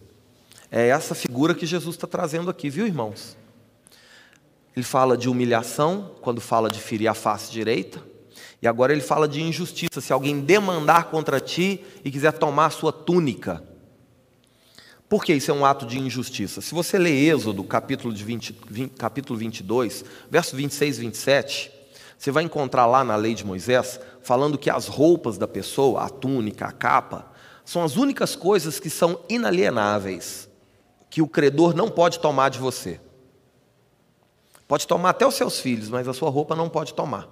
É 0.69 0.89
essa 0.89 1.15
figura 1.15 1.55
que 1.55 1.65
Jesus 1.65 1.95
está 1.95 2.07
trazendo 2.07 2.49
aqui, 2.49 2.69
viu, 2.69 2.85
irmãos? 2.85 3.37
Ele 4.75 4.83
fala 4.83 5.15
de 5.15 5.29
humilhação 5.29 6.11
quando 6.19 6.41
fala 6.41 6.69
de 6.69 6.81
ferir 6.81 7.07
a 7.07 7.13
face 7.13 7.49
direita. 7.49 8.03
E 8.61 8.67
agora 8.67 8.91
ele 8.91 9.01
fala 9.01 9.29
de 9.29 9.41
injustiça. 9.41 10.01
Se 10.01 10.11
alguém 10.11 10.41
demandar 10.41 11.05
contra 11.05 11.39
ti 11.39 11.85
e 12.03 12.11
quiser 12.11 12.33
tomar 12.33 12.65
a 12.65 12.69
sua 12.69 12.91
túnica. 12.91 13.63
Por 15.09 15.23
que 15.23 15.33
isso 15.33 15.51
é 15.51 15.53
um 15.53 15.65
ato 15.65 15.85
de 15.85 15.99
injustiça? 15.99 16.61
Se 16.61 16.73
você 16.73 16.97
ler 16.97 17.11
Êxodo, 17.11 17.63
capítulo, 17.63 18.13
de 18.13 18.23
20, 18.23 18.57
20, 18.69 18.91
capítulo 18.91 19.37
22, 19.37 20.03
verso 20.29 20.55
26 20.55 20.97
e 20.97 21.01
27, 21.01 21.71
você 22.17 22.31
vai 22.31 22.43
encontrar 22.43 22.85
lá 22.85 23.03
na 23.03 23.15
lei 23.15 23.33
de 23.33 23.45
Moisés, 23.45 23.99
falando 24.21 24.57
que 24.57 24.69
as 24.69 24.87
roupas 24.87 25.37
da 25.37 25.47
pessoa, 25.47 26.03
a 26.03 26.09
túnica, 26.09 26.65
a 26.65 26.71
capa, 26.71 27.31
são 27.65 27.83
as 27.83 27.95
únicas 27.95 28.35
coisas 28.35 28.79
que 28.79 28.89
são 28.89 29.19
inalienáveis, 29.29 30.49
que 31.09 31.21
o 31.21 31.27
credor 31.27 31.75
não 31.75 31.89
pode 31.89 32.19
tomar 32.19 32.49
de 32.49 32.59
você. 32.59 32.99
Pode 34.67 34.87
tomar 34.87 35.09
até 35.09 35.27
os 35.27 35.35
seus 35.35 35.59
filhos, 35.59 35.89
mas 35.89 36.07
a 36.07 36.13
sua 36.13 36.29
roupa 36.29 36.55
não 36.55 36.69
pode 36.69 36.93
tomar. 36.93 37.29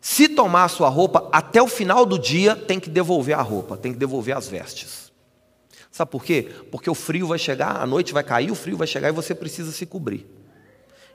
Se 0.00 0.28
tomar 0.28 0.64
a 0.64 0.68
sua 0.68 0.88
roupa, 0.88 1.28
até 1.32 1.62
o 1.62 1.68
final 1.68 2.04
do 2.04 2.18
dia 2.18 2.56
tem 2.56 2.80
que 2.80 2.90
devolver 2.90 3.38
a 3.38 3.42
roupa, 3.42 3.76
tem 3.76 3.92
que 3.92 3.98
devolver 3.98 4.36
as 4.36 4.48
vestes. 4.48 5.03
Sabe 5.94 6.10
por 6.10 6.24
quê? 6.24 6.48
Porque 6.72 6.90
o 6.90 6.94
frio 6.94 7.28
vai 7.28 7.38
chegar, 7.38 7.80
a 7.80 7.86
noite 7.86 8.12
vai 8.12 8.24
cair, 8.24 8.50
o 8.50 8.54
frio 8.56 8.76
vai 8.76 8.84
chegar 8.84 9.10
e 9.10 9.12
você 9.12 9.32
precisa 9.32 9.70
se 9.70 9.86
cobrir. 9.86 10.26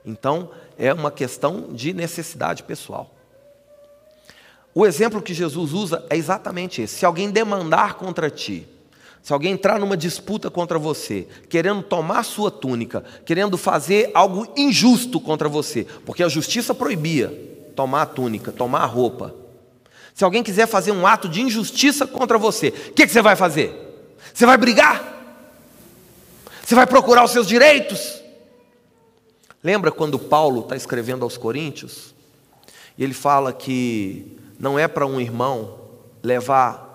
Então, 0.06 0.52
é 0.78 0.90
uma 0.90 1.10
questão 1.10 1.68
de 1.70 1.92
necessidade 1.92 2.62
pessoal. 2.62 3.14
O 4.74 4.86
exemplo 4.86 5.20
que 5.20 5.34
Jesus 5.34 5.74
usa 5.74 6.02
é 6.08 6.16
exatamente 6.16 6.80
esse. 6.80 6.96
Se 6.96 7.04
alguém 7.04 7.30
demandar 7.30 7.98
contra 7.98 8.30
ti, 8.30 8.66
se 9.22 9.34
alguém 9.34 9.52
entrar 9.52 9.78
numa 9.78 9.98
disputa 9.98 10.48
contra 10.48 10.78
você, 10.78 11.28
querendo 11.50 11.82
tomar 11.82 12.22
sua 12.22 12.50
túnica, 12.50 13.04
querendo 13.26 13.58
fazer 13.58 14.10
algo 14.14 14.50
injusto 14.56 15.20
contra 15.20 15.46
você, 15.46 15.86
porque 16.06 16.22
a 16.22 16.28
justiça 16.28 16.74
proibia, 16.74 17.28
tomar 17.76 18.00
a 18.00 18.06
túnica, 18.06 18.50
tomar 18.50 18.80
a 18.80 18.86
roupa. 18.86 19.34
Se 20.14 20.24
alguém 20.24 20.42
quiser 20.42 20.66
fazer 20.66 20.92
um 20.92 21.06
ato 21.06 21.28
de 21.28 21.42
injustiça 21.42 22.06
contra 22.06 22.38
você, 22.38 22.68
o 22.68 22.94
que, 22.94 23.06
que 23.06 23.12
você 23.12 23.20
vai 23.20 23.36
fazer? 23.36 23.89
Você 24.32 24.46
vai 24.46 24.56
brigar? 24.56 25.10
Você 26.64 26.74
vai 26.74 26.86
procurar 26.86 27.24
os 27.24 27.30
seus 27.30 27.46
direitos? 27.46 28.20
Lembra 29.62 29.90
quando 29.90 30.18
Paulo 30.18 30.60
está 30.60 30.76
escrevendo 30.76 31.22
aos 31.22 31.36
Coríntios? 31.36 32.14
E 32.96 33.04
ele 33.04 33.14
fala 33.14 33.52
que 33.52 34.38
não 34.58 34.78
é 34.78 34.86
para 34.86 35.06
um 35.06 35.20
irmão 35.20 35.80
levar 36.22 36.90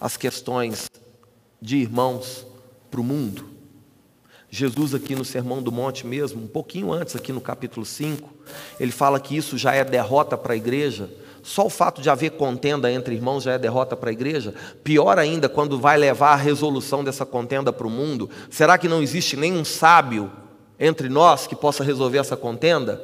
as 0.00 0.16
questões 0.16 0.90
de 1.60 1.76
irmãos 1.78 2.46
para 2.90 3.00
o 3.00 3.04
mundo. 3.04 3.48
Jesus, 4.50 4.94
aqui 4.94 5.16
no 5.16 5.24
Sermão 5.24 5.60
do 5.60 5.72
Monte 5.72 6.06
mesmo, 6.06 6.44
um 6.44 6.46
pouquinho 6.46 6.92
antes, 6.92 7.16
aqui 7.16 7.32
no 7.32 7.40
capítulo 7.40 7.84
5, 7.84 8.32
ele 8.78 8.92
fala 8.92 9.18
que 9.18 9.36
isso 9.36 9.58
já 9.58 9.74
é 9.74 9.82
derrota 9.82 10.36
para 10.36 10.52
a 10.52 10.56
igreja. 10.56 11.10
Só 11.44 11.66
o 11.66 11.70
fato 11.70 12.00
de 12.00 12.08
haver 12.08 12.30
contenda 12.30 12.90
entre 12.90 13.14
irmãos 13.14 13.44
já 13.44 13.52
é 13.52 13.58
derrota 13.58 13.94
para 13.94 14.08
a 14.08 14.12
igreja. 14.14 14.54
Pior 14.82 15.18
ainda, 15.18 15.46
quando 15.46 15.78
vai 15.78 15.98
levar 15.98 16.32
a 16.32 16.36
resolução 16.36 17.04
dessa 17.04 17.26
contenda 17.26 17.70
para 17.70 17.86
o 17.86 17.90
mundo. 17.90 18.30
Será 18.48 18.78
que 18.78 18.88
não 18.88 19.02
existe 19.02 19.36
nenhum 19.36 19.62
sábio 19.62 20.32
entre 20.80 21.10
nós 21.10 21.46
que 21.46 21.54
possa 21.54 21.84
resolver 21.84 22.16
essa 22.16 22.34
contenda? 22.34 22.98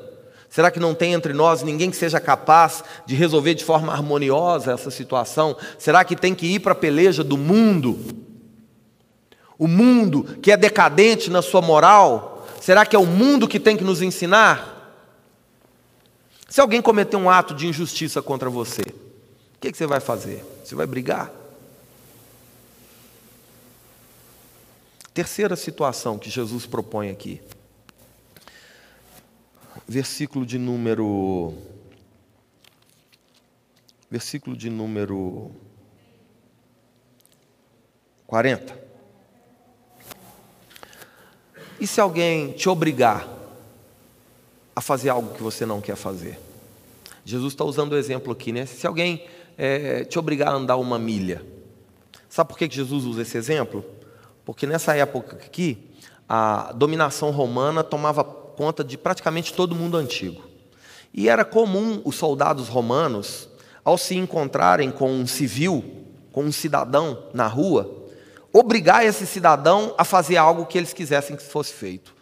Será 0.48 0.70
que 0.70 0.80
não 0.80 0.94
tem 0.94 1.12
entre 1.12 1.34
nós 1.34 1.62
ninguém 1.62 1.90
que 1.90 1.96
seja 1.98 2.18
capaz 2.18 2.82
de 3.04 3.14
resolver 3.14 3.52
de 3.52 3.62
forma 3.62 3.92
harmoniosa 3.92 4.72
essa 4.72 4.90
situação? 4.90 5.54
Será 5.78 6.02
que 6.02 6.16
tem 6.16 6.34
que 6.34 6.46
ir 6.46 6.60
para 6.60 6.72
a 6.72 6.74
peleja 6.74 7.22
do 7.22 7.36
mundo? 7.36 7.98
O 9.58 9.68
mundo 9.68 10.24
que 10.40 10.50
é 10.50 10.56
decadente 10.56 11.30
na 11.30 11.42
sua 11.42 11.60
moral, 11.60 12.48
será 12.58 12.86
que 12.86 12.96
é 12.96 12.98
o 12.98 13.04
mundo 13.04 13.46
que 13.46 13.60
tem 13.60 13.76
que 13.76 13.84
nos 13.84 14.00
ensinar? 14.00 14.79
Se 16.50 16.60
alguém 16.60 16.82
cometer 16.82 17.16
um 17.16 17.30
ato 17.30 17.54
de 17.54 17.68
injustiça 17.68 18.20
contra 18.20 18.50
você, 18.50 18.82
o 18.82 19.58
que, 19.60 19.72
você 19.72 19.86
vai 19.86 20.00
fazer? 20.00 20.44
Você 20.64 20.74
vai 20.74 20.84
brigar? 20.84 21.30
Terceira 25.14 25.54
situação 25.54 26.18
que 26.18 26.28
Jesus 26.28 26.66
propõe 26.66 27.08
aqui. 27.08 27.40
Versículo 29.86 30.44
de 30.44 30.58
número. 30.58 31.54
Versículo 34.10 34.56
de 34.56 34.68
número 34.68 35.52
40. 38.26 38.76
E 41.78 41.86
se 41.86 42.00
alguém 42.00 42.50
te 42.52 42.68
obrigar 42.68 43.39
a 44.80 44.82
fazer 44.82 45.10
algo 45.10 45.34
que 45.34 45.42
você 45.42 45.66
não 45.66 45.78
quer 45.78 45.94
fazer? 45.94 46.40
Jesus 47.22 47.52
está 47.52 47.62
usando 47.64 47.92
o 47.92 47.96
exemplo 47.98 48.32
aqui, 48.32 48.50
né? 48.50 48.64
Se 48.64 48.86
alguém 48.86 49.26
é, 49.58 50.04
te 50.04 50.18
obrigar 50.18 50.48
a 50.48 50.54
andar 50.54 50.78
uma 50.78 50.98
milha, 50.98 51.44
sabe 52.30 52.48
por 52.48 52.56
que 52.56 52.68
Jesus 52.68 53.04
usa 53.04 53.20
esse 53.20 53.36
exemplo? 53.36 53.84
Porque 54.42 54.66
nessa 54.66 54.96
época 54.96 55.36
aqui, 55.36 55.90
a 56.26 56.72
dominação 56.72 57.30
romana 57.30 57.84
tomava 57.84 58.24
conta 58.24 58.82
de 58.82 58.96
praticamente 58.96 59.52
todo 59.52 59.74
mundo 59.74 59.98
antigo. 59.98 60.42
E 61.12 61.28
era 61.28 61.44
comum 61.44 62.00
os 62.02 62.14
soldados 62.16 62.68
romanos, 62.68 63.50
ao 63.84 63.98
se 63.98 64.16
encontrarem 64.16 64.90
com 64.90 65.12
um 65.12 65.26
civil, 65.26 65.84
com 66.32 66.44
um 66.44 66.52
cidadão 66.52 67.24
na 67.34 67.46
rua, 67.46 68.08
obrigar 68.50 69.04
esse 69.04 69.26
cidadão 69.26 69.94
a 69.98 70.04
fazer 70.04 70.38
algo 70.38 70.64
que 70.64 70.78
eles 70.78 70.94
quisessem 70.94 71.36
que 71.36 71.42
fosse 71.42 71.74
feito. 71.74 72.18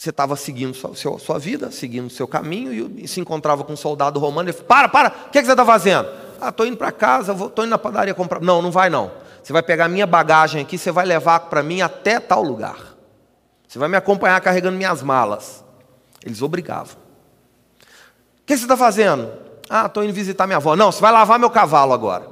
Você 0.00 0.08
estava 0.08 0.34
seguindo 0.34 0.72
sua, 0.72 1.18
sua, 1.18 1.38
vida, 1.38 1.70
seguindo 1.70 2.08
seu 2.08 2.26
caminho, 2.26 2.72
e, 2.72 3.04
e, 3.04 3.06
se 3.06 3.20
encontrava 3.20 3.62
com 3.64 3.74
um 3.74 3.76
soldado 3.76 4.18
romano 4.18 4.48
e 4.48 4.52
falou: 4.54 4.66
Para, 4.66 4.88
para, 4.88 5.08
o 5.26 5.30
que, 5.30 5.36
é 5.36 5.42
que 5.42 5.46
você 5.46 5.52
está 5.52 5.62
fazendo? 5.62 6.08
Ah, 6.40 6.48
estou 6.48 6.64
indo 6.64 6.78
para 6.78 6.90
casa, 6.90 7.32
estou 7.32 7.66
indo 7.66 7.68
na 7.68 7.76
padaria 7.76 8.14
comprar. 8.14 8.40
Não, 8.40 8.62
não 8.62 8.70
vai 8.70 8.88
não. 8.88 9.12
Você 9.42 9.52
vai 9.52 9.62
pegar 9.62 9.88
minha 9.88 10.06
bagagem 10.06 10.62
aqui, 10.62 10.78
você 10.78 10.90
vai 10.90 11.04
levar 11.04 11.40
para 11.40 11.62
mim 11.62 11.82
até 11.82 12.18
tal 12.18 12.42
lugar. 12.42 12.78
Você 13.68 13.78
vai 13.78 13.90
me 13.90 13.96
acompanhar 13.98 14.40
carregando 14.40 14.78
minhas 14.78 15.02
malas. 15.02 15.62
Eles 16.24 16.40
obrigavam. 16.40 16.96
O 16.96 18.46
que 18.46 18.56
você 18.56 18.64
está 18.64 18.78
fazendo? 18.78 19.30
Ah, 19.68 19.84
estou 19.84 20.02
indo 20.02 20.14
visitar 20.14 20.46
minha 20.46 20.56
avó. 20.56 20.74
Não, 20.74 20.90
você 20.90 21.02
vai 21.02 21.12
lavar 21.12 21.38
meu 21.38 21.50
cavalo 21.50 21.92
agora. 21.92 22.26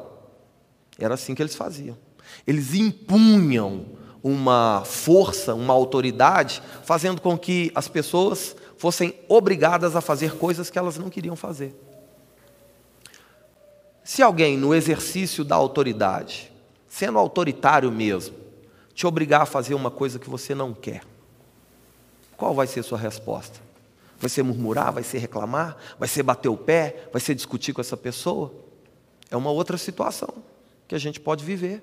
Era 0.99 1.13
assim 1.13 1.35
que 1.35 1.43
eles 1.43 1.55
faziam. 1.55 1.99
Eles 2.47 2.73
impunham 2.73 3.98
uma 4.23 4.83
força, 4.85 5.55
uma 5.55 5.73
autoridade, 5.73 6.63
fazendo 6.85 7.21
com 7.21 7.39
que 7.39 7.71
as 7.75 7.89
pessoas 7.89 8.57
fossem 8.77 9.15
obrigadas 9.29 9.97
a 9.97 10.01
fazer 10.01 10.37
coisas 10.37 10.71
que 10.71 10.79
elas 10.79 10.99
não 10.99 11.11
queriam 11.11 11.37
fazer. 11.37 11.75
Se 14.05 14.23
alguém, 14.23 14.57
no 14.57 14.75
exercício 14.75 15.45
da 15.45 15.55
autoridade, 15.55 16.51
sendo 16.89 17.19
autoritário 17.19 17.91
mesmo, 17.93 18.37
te 18.95 19.07
obrigar 19.07 19.43
a 19.43 19.47
fazer 19.47 19.75
uma 19.75 19.91
coisa 19.91 20.19
que 20.19 20.31
você 20.31 20.55
não 20.55 20.73
quer, 20.73 21.03
qual 22.37 22.55
vai 22.55 22.67
ser 22.67 22.81
a 22.81 22.85
sua 22.85 22.99
resposta? 22.99 23.61
Vai 24.19 24.31
ser 24.31 24.43
murmurar? 24.43 24.93
Vai 24.93 25.03
ser 25.03 25.19
reclamar? 25.19 25.77
Vai 25.99 26.09
ser 26.09 26.23
bater 26.23 26.49
o 26.49 26.57
pé? 26.57 27.09
Vai 27.13 27.21
ser 27.21 27.35
discutir 27.35 27.73
com 27.73 27.81
essa 27.81 27.97
pessoa? 27.97 28.53
É 29.31 29.37
uma 29.37 29.51
outra 29.51 29.77
situação 29.77 30.35
que 30.87 30.95
a 30.95 30.99
gente 30.99 31.21
pode 31.21 31.45
viver 31.45 31.83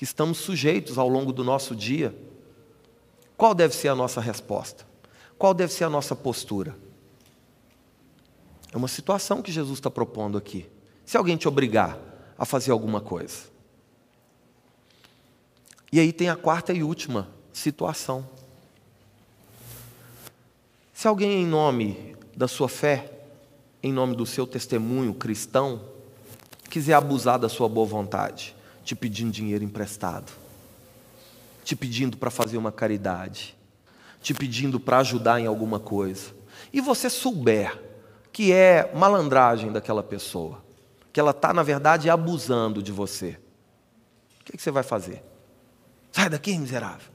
que 0.00 0.04
estamos 0.04 0.38
sujeitos 0.38 0.96
ao 0.96 1.06
longo 1.06 1.30
do 1.30 1.44
nosso 1.44 1.76
dia, 1.76 2.16
qual 3.36 3.54
deve 3.54 3.74
ser 3.74 3.88
a 3.88 3.94
nossa 3.94 4.18
resposta? 4.18 4.86
Qual 5.36 5.52
deve 5.52 5.74
ser 5.74 5.84
a 5.84 5.90
nossa 5.90 6.16
postura? 6.16 6.74
É 8.72 8.78
uma 8.78 8.88
situação 8.88 9.42
que 9.42 9.52
Jesus 9.52 9.78
está 9.78 9.90
propondo 9.90 10.38
aqui. 10.38 10.66
Se 11.04 11.18
alguém 11.18 11.36
te 11.36 11.46
obrigar 11.46 11.98
a 12.38 12.46
fazer 12.46 12.70
alguma 12.70 13.02
coisa. 13.02 13.40
E 15.92 16.00
aí 16.00 16.14
tem 16.14 16.30
a 16.30 16.36
quarta 16.36 16.72
e 16.72 16.82
última 16.82 17.28
situação. 17.52 18.26
Se 20.94 21.06
alguém, 21.06 21.42
em 21.42 21.46
nome 21.46 22.16
da 22.34 22.48
sua 22.48 22.70
fé, 22.70 23.20
em 23.82 23.92
nome 23.92 24.16
do 24.16 24.24
seu 24.24 24.46
testemunho 24.46 25.12
cristão, 25.12 25.84
quiser 26.70 26.94
abusar 26.94 27.38
da 27.38 27.50
sua 27.50 27.68
boa 27.68 27.86
vontade, 27.86 28.56
te 28.90 28.96
pedindo 28.96 29.30
dinheiro 29.30 29.62
emprestado, 29.62 30.32
te 31.62 31.76
pedindo 31.76 32.16
para 32.16 32.28
fazer 32.28 32.56
uma 32.56 32.72
caridade, 32.72 33.56
te 34.20 34.34
pedindo 34.34 34.80
para 34.80 34.98
ajudar 34.98 35.38
em 35.38 35.46
alguma 35.46 35.78
coisa, 35.78 36.34
e 36.72 36.80
você 36.80 37.08
souber 37.08 37.80
que 38.32 38.52
é 38.52 38.92
malandragem 38.92 39.70
daquela 39.70 40.02
pessoa, 40.02 40.60
que 41.12 41.20
ela 41.20 41.30
está, 41.30 41.54
na 41.54 41.62
verdade, 41.62 42.10
abusando 42.10 42.82
de 42.82 42.90
você, 42.90 43.38
o 44.40 44.44
que, 44.46 44.56
que 44.56 44.60
você 44.60 44.72
vai 44.72 44.82
fazer? 44.82 45.22
Sai 46.10 46.28
daqui, 46.28 46.58
miserável. 46.58 47.12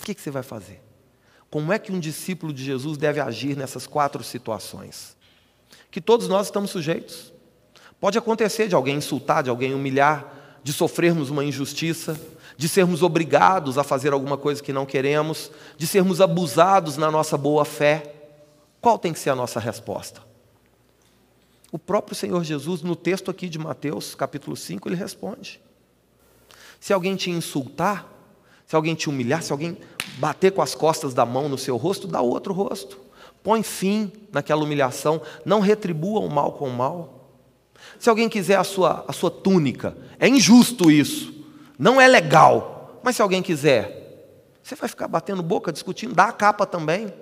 O 0.00 0.02
que, 0.02 0.12
que 0.12 0.20
você 0.20 0.32
vai 0.32 0.42
fazer? 0.42 0.82
Como 1.48 1.72
é 1.72 1.78
que 1.78 1.92
um 1.92 2.00
discípulo 2.00 2.52
de 2.52 2.64
Jesus 2.64 2.98
deve 2.98 3.20
agir 3.20 3.56
nessas 3.56 3.86
quatro 3.86 4.24
situações? 4.24 5.16
Que 5.88 6.00
todos 6.00 6.26
nós 6.26 6.48
estamos 6.48 6.72
sujeitos. 6.72 7.32
Pode 8.00 8.16
acontecer 8.16 8.66
de 8.66 8.74
alguém 8.74 8.96
insultar, 8.96 9.42
de 9.42 9.50
alguém 9.50 9.74
humilhar, 9.74 10.58
de 10.62 10.72
sofrermos 10.72 11.28
uma 11.28 11.44
injustiça, 11.44 12.18
de 12.56 12.68
sermos 12.68 13.02
obrigados 13.02 13.76
a 13.76 13.84
fazer 13.84 14.12
alguma 14.12 14.36
coisa 14.36 14.62
que 14.62 14.72
não 14.72 14.86
queremos, 14.86 15.50
de 15.76 15.86
sermos 15.86 16.20
abusados 16.20 16.96
na 16.96 17.10
nossa 17.10 17.36
boa 17.36 17.64
fé. 17.64 18.14
Qual 18.80 18.98
tem 18.98 19.12
que 19.12 19.18
ser 19.18 19.30
a 19.30 19.34
nossa 19.34 19.60
resposta? 19.60 20.22
O 21.70 21.78
próprio 21.78 22.16
Senhor 22.16 22.42
Jesus, 22.42 22.82
no 22.82 22.96
texto 22.96 23.30
aqui 23.30 23.48
de 23.48 23.58
Mateus, 23.58 24.14
capítulo 24.14 24.56
5, 24.56 24.88
ele 24.88 24.96
responde: 24.96 25.60
Se 26.80 26.92
alguém 26.92 27.14
te 27.16 27.30
insultar, 27.30 28.10
se 28.66 28.74
alguém 28.74 28.94
te 28.94 29.08
humilhar, 29.08 29.42
se 29.42 29.52
alguém 29.52 29.76
bater 30.18 30.52
com 30.52 30.62
as 30.62 30.74
costas 30.74 31.12
da 31.12 31.26
mão 31.26 31.48
no 31.48 31.58
seu 31.58 31.76
rosto, 31.76 32.06
dá 32.06 32.20
outro 32.20 32.54
rosto. 32.54 32.98
Põe 33.42 33.62
fim 33.62 34.12
naquela 34.32 34.62
humilhação, 34.62 35.20
não 35.44 35.60
retribua 35.60 36.20
o 36.20 36.28
mal 36.28 36.52
com 36.52 36.68
o 36.68 36.72
mal. 36.72 37.19
Se 37.98 38.08
alguém 38.08 38.28
quiser 38.28 38.56
a 38.56 38.64
sua, 38.64 39.04
a 39.06 39.12
sua 39.12 39.30
túnica, 39.30 39.96
é 40.18 40.28
injusto 40.28 40.90
isso, 40.90 41.34
não 41.78 42.00
é 42.00 42.06
legal. 42.06 43.00
Mas 43.02 43.16
se 43.16 43.22
alguém 43.22 43.42
quiser, 43.42 44.00
você 44.62 44.74
vai 44.74 44.88
ficar 44.88 45.08
batendo 45.08 45.42
boca, 45.42 45.72
discutindo, 45.72 46.14
dá 46.14 46.24
a 46.24 46.32
capa 46.32 46.66
também. 46.66 47.12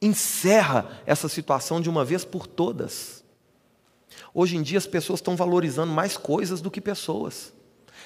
Encerra 0.00 1.00
essa 1.06 1.28
situação 1.28 1.80
de 1.80 1.88
uma 1.88 2.04
vez 2.04 2.24
por 2.24 2.46
todas. 2.46 3.24
Hoje 4.34 4.56
em 4.56 4.62
dia 4.62 4.78
as 4.78 4.86
pessoas 4.86 5.20
estão 5.20 5.36
valorizando 5.36 5.92
mais 5.92 6.16
coisas 6.16 6.60
do 6.60 6.70
que 6.70 6.80
pessoas. 6.80 7.52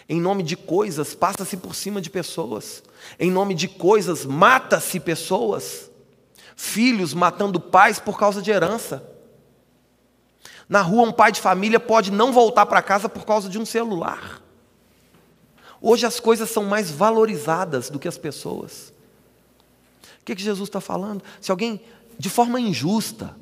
Em 0.09 0.20
nome 0.20 0.42
de 0.42 0.57
coisas, 0.57 1.14
passa-se 1.14 1.57
por 1.57 1.74
cima 1.74 2.00
de 2.00 2.11
pessoas. 2.11 2.83
Em 3.18 3.31
nome 3.31 3.55
de 3.55 3.68
coisas, 3.68 4.24
mata-se 4.24 4.98
pessoas. 5.00 5.90
Filhos 6.57 7.14
matando 7.14 7.61
pais 7.61 7.98
por 7.98 8.18
causa 8.18 8.42
de 8.42 8.50
herança. 8.50 9.03
Na 10.70 10.83
rua, 10.83 11.02
um 11.02 11.12
pai 11.12 11.33
de 11.33 11.40
família 11.40 11.80
pode 11.80 12.12
não 12.12 12.33
voltar 12.33 12.64
para 12.64 12.80
casa 12.80 13.09
por 13.09 13.26
causa 13.26 13.48
de 13.48 13.59
um 13.59 13.66
celular. 13.66 14.40
Hoje 15.83 16.06
as 16.06 16.20
coisas 16.20 16.48
são 16.48 16.62
mais 16.62 16.92
valorizadas 16.92 17.90
do 17.90 17.98
que 17.98 18.06
as 18.06 18.16
pessoas. 18.16 18.92
O 20.20 20.24
que, 20.24 20.37
que 20.37 20.42
Jesus 20.42 20.68
está 20.68 20.80
falando? 20.80 21.24
Se 21.40 21.50
alguém, 21.50 21.80
de 22.16 22.30
forma 22.30 22.61
injusta, 22.61 23.35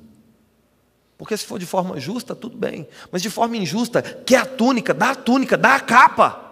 porque 1.19 1.37
se 1.37 1.45
for 1.45 1.59
de 1.59 1.67
forma 1.67 2.01
justa, 2.01 2.35
tudo 2.35 2.57
bem, 2.57 2.89
mas 3.13 3.21
de 3.21 3.29
forma 3.29 3.59
injusta, 3.59 4.01
quer 4.01 4.39
a 4.39 4.47
túnica, 4.47 4.95
dá 4.95 5.11
a 5.11 5.15
túnica, 5.15 5.59
dá 5.59 5.75
a 5.75 5.81
capa. 5.81 6.47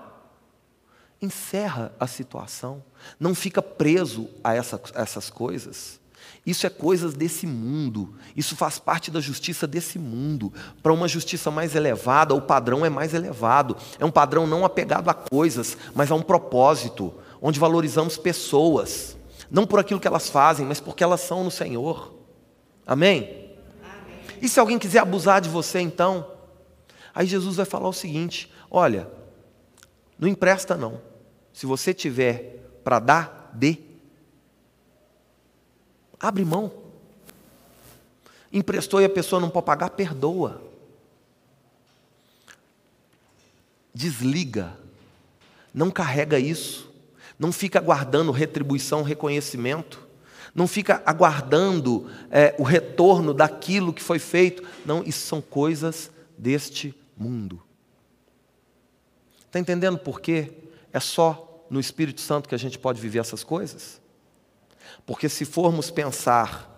Encerra 1.22 1.90
a 1.98 2.06
situação, 2.06 2.84
não 3.18 3.34
fica 3.34 3.62
preso 3.62 4.28
a, 4.44 4.54
essa, 4.54 4.78
a 4.94 5.00
essas 5.00 5.30
coisas. 5.30 5.98
Isso 6.46 6.64
é 6.64 6.70
coisas 6.70 7.12
desse 7.12 7.44
mundo. 7.44 8.14
Isso 8.36 8.54
faz 8.54 8.78
parte 8.78 9.10
da 9.10 9.20
justiça 9.20 9.66
desse 9.66 9.98
mundo. 9.98 10.52
Para 10.80 10.92
uma 10.92 11.08
justiça 11.08 11.50
mais 11.50 11.74
elevada, 11.74 12.34
o 12.34 12.40
padrão 12.40 12.86
é 12.86 12.88
mais 12.88 13.12
elevado. 13.12 13.76
É 13.98 14.04
um 14.04 14.12
padrão 14.12 14.46
não 14.46 14.64
apegado 14.64 15.08
a 15.10 15.14
coisas, 15.14 15.76
mas 15.92 16.08
a 16.08 16.14
um 16.14 16.22
propósito, 16.22 17.12
onde 17.42 17.58
valorizamos 17.58 18.16
pessoas, 18.16 19.16
não 19.50 19.66
por 19.66 19.80
aquilo 19.80 19.98
que 19.98 20.06
elas 20.06 20.30
fazem, 20.30 20.64
mas 20.64 20.78
porque 20.78 21.02
elas 21.02 21.20
são 21.20 21.42
no 21.42 21.50
Senhor. 21.50 22.14
Amém? 22.86 23.22
Amém. 23.22 24.20
E 24.40 24.48
se 24.48 24.60
alguém 24.60 24.78
quiser 24.78 25.00
abusar 25.00 25.40
de 25.40 25.48
você, 25.48 25.80
então? 25.80 26.30
Aí 27.12 27.26
Jesus 27.26 27.56
vai 27.56 27.66
falar 27.66 27.88
o 27.88 27.92
seguinte: 27.92 28.52
olha, 28.70 29.10
não 30.16 30.28
empresta 30.28 30.76
não. 30.76 31.00
Se 31.52 31.66
você 31.66 31.92
tiver 31.92 32.80
para 32.84 33.00
dar, 33.00 33.50
dê. 33.52 33.85
Abre 36.18 36.44
mão. 36.44 36.72
Emprestou 38.52 39.00
e 39.00 39.04
a 39.04 39.08
pessoa 39.08 39.40
não 39.40 39.50
pode 39.50 39.66
pagar, 39.66 39.90
perdoa. 39.90 40.62
Desliga. 43.92 44.76
Não 45.72 45.90
carrega 45.90 46.38
isso. 46.38 46.90
Não 47.38 47.52
fica 47.52 47.78
aguardando 47.78 48.32
retribuição, 48.32 49.02
reconhecimento. 49.02 50.06
Não 50.54 50.66
fica 50.66 51.02
aguardando 51.04 52.10
é, 52.30 52.54
o 52.58 52.62
retorno 52.62 53.34
daquilo 53.34 53.92
que 53.92 54.02
foi 54.02 54.18
feito. 54.18 54.66
Não, 54.86 55.02
isso 55.02 55.26
são 55.26 55.42
coisas 55.42 56.10
deste 56.38 56.94
mundo. 57.16 57.62
Está 59.46 59.58
entendendo 59.58 59.98
por 59.98 60.20
quê? 60.20 60.52
É 60.92 61.00
só 61.00 61.66
no 61.68 61.78
Espírito 61.78 62.20
Santo 62.20 62.48
que 62.48 62.54
a 62.54 62.58
gente 62.58 62.78
pode 62.78 63.00
viver 63.00 63.18
essas 63.18 63.44
coisas? 63.44 64.00
Porque 65.06 65.28
se 65.28 65.44
formos 65.44 65.90
pensar 65.90 66.76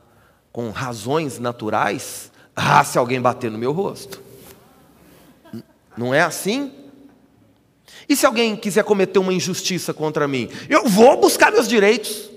com 0.52 0.70
razões 0.70 1.38
naturais, 1.38 2.30
ah, 2.54 2.84
se 2.84 2.98
alguém 2.98 3.20
bater 3.20 3.50
no 3.50 3.58
meu 3.58 3.72
rosto. 3.72 4.20
Não 5.96 6.14
é 6.14 6.20
assim? 6.20 6.72
E 8.08 8.14
se 8.14 8.26
alguém 8.26 8.54
quiser 8.54 8.84
cometer 8.84 9.18
uma 9.18 9.32
injustiça 9.32 9.94
contra 9.94 10.28
mim? 10.28 10.48
Eu 10.68 10.86
vou 10.86 11.18
buscar 11.20 11.50
meus 11.50 11.66
direitos. 11.66 12.30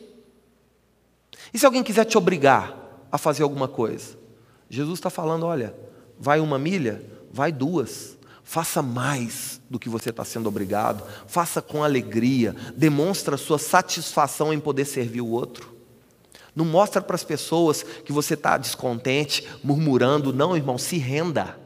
E 1.53 1.59
se 1.59 1.65
alguém 1.65 1.83
quiser 1.83 2.05
te 2.05 2.17
obrigar 2.17 2.75
a 3.11 3.17
fazer 3.17 3.43
alguma 3.43 3.67
coisa? 3.67 4.17
Jesus 4.69 4.99
está 4.99 5.09
falando: 5.09 5.45
olha, 5.45 5.75
vai 6.17 6.39
uma 6.39 6.57
milha, 6.57 7.03
vai 7.31 7.51
duas. 7.51 8.17
Faça 8.43 8.81
mais 8.81 9.61
do 9.69 9.79
que 9.79 9.87
você 9.87 10.09
está 10.09 10.25
sendo 10.25 10.49
obrigado. 10.49 11.03
Faça 11.25 11.61
com 11.61 11.83
alegria. 11.83 12.55
Demonstra 12.75 13.37
sua 13.37 13.57
satisfação 13.57 14.53
em 14.53 14.59
poder 14.59 14.85
servir 14.85 15.21
o 15.21 15.29
outro. 15.29 15.80
Não 16.55 16.65
mostra 16.65 17.01
para 17.01 17.15
as 17.15 17.23
pessoas 17.23 17.83
que 17.83 18.11
você 18.11 18.33
está 18.33 18.57
descontente, 18.57 19.47
murmurando. 19.63 20.33
Não, 20.33 20.55
irmão, 20.55 20.77
se 20.77 20.97
renda. 20.97 21.57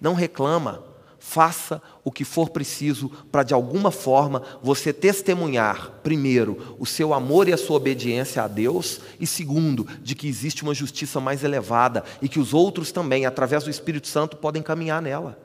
Não 0.00 0.14
reclama. 0.14 0.84
Faça 1.18 1.82
o 2.02 2.10
que 2.10 2.24
for 2.24 2.48
preciso 2.48 3.10
para, 3.30 3.42
de 3.42 3.52
alguma 3.52 3.90
forma, 3.90 4.42
você 4.62 4.90
testemunhar, 4.90 6.00
primeiro, 6.02 6.76
o 6.78 6.86
seu 6.86 7.12
amor 7.12 7.46
e 7.46 7.52
a 7.52 7.58
sua 7.58 7.76
obediência 7.76 8.42
a 8.42 8.48
Deus, 8.48 9.00
e 9.20 9.26
segundo, 9.26 9.86
de 10.02 10.14
que 10.14 10.26
existe 10.26 10.62
uma 10.62 10.72
justiça 10.72 11.20
mais 11.20 11.44
elevada 11.44 12.04
e 12.22 12.28
que 12.28 12.40
os 12.40 12.54
outros 12.54 12.90
também, 12.90 13.26
através 13.26 13.64
do 13.64 13.70
Espírito 13.70 14.08
Santo, 14.08 14.38
podem 14.38 14.62
caminhar 14.62 15.02
nela. 15.02 15.38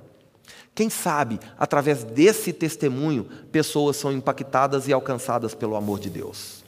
Quem 0.74 0.90
sabe, 0.90 1.40
através 1.58 2.04
desse 2.04 2.52
testemunho, 2.52 3.26
pessoas 3.52 3.98
são 3.98 4.12
impactadas 4.12 4.88
e 4.88 4.94
alcançadas 4.94 5.54
pelo 5.54 5.76
amor 5.76 6.00
de 6.00 6.10
Deus. 6.10 6.65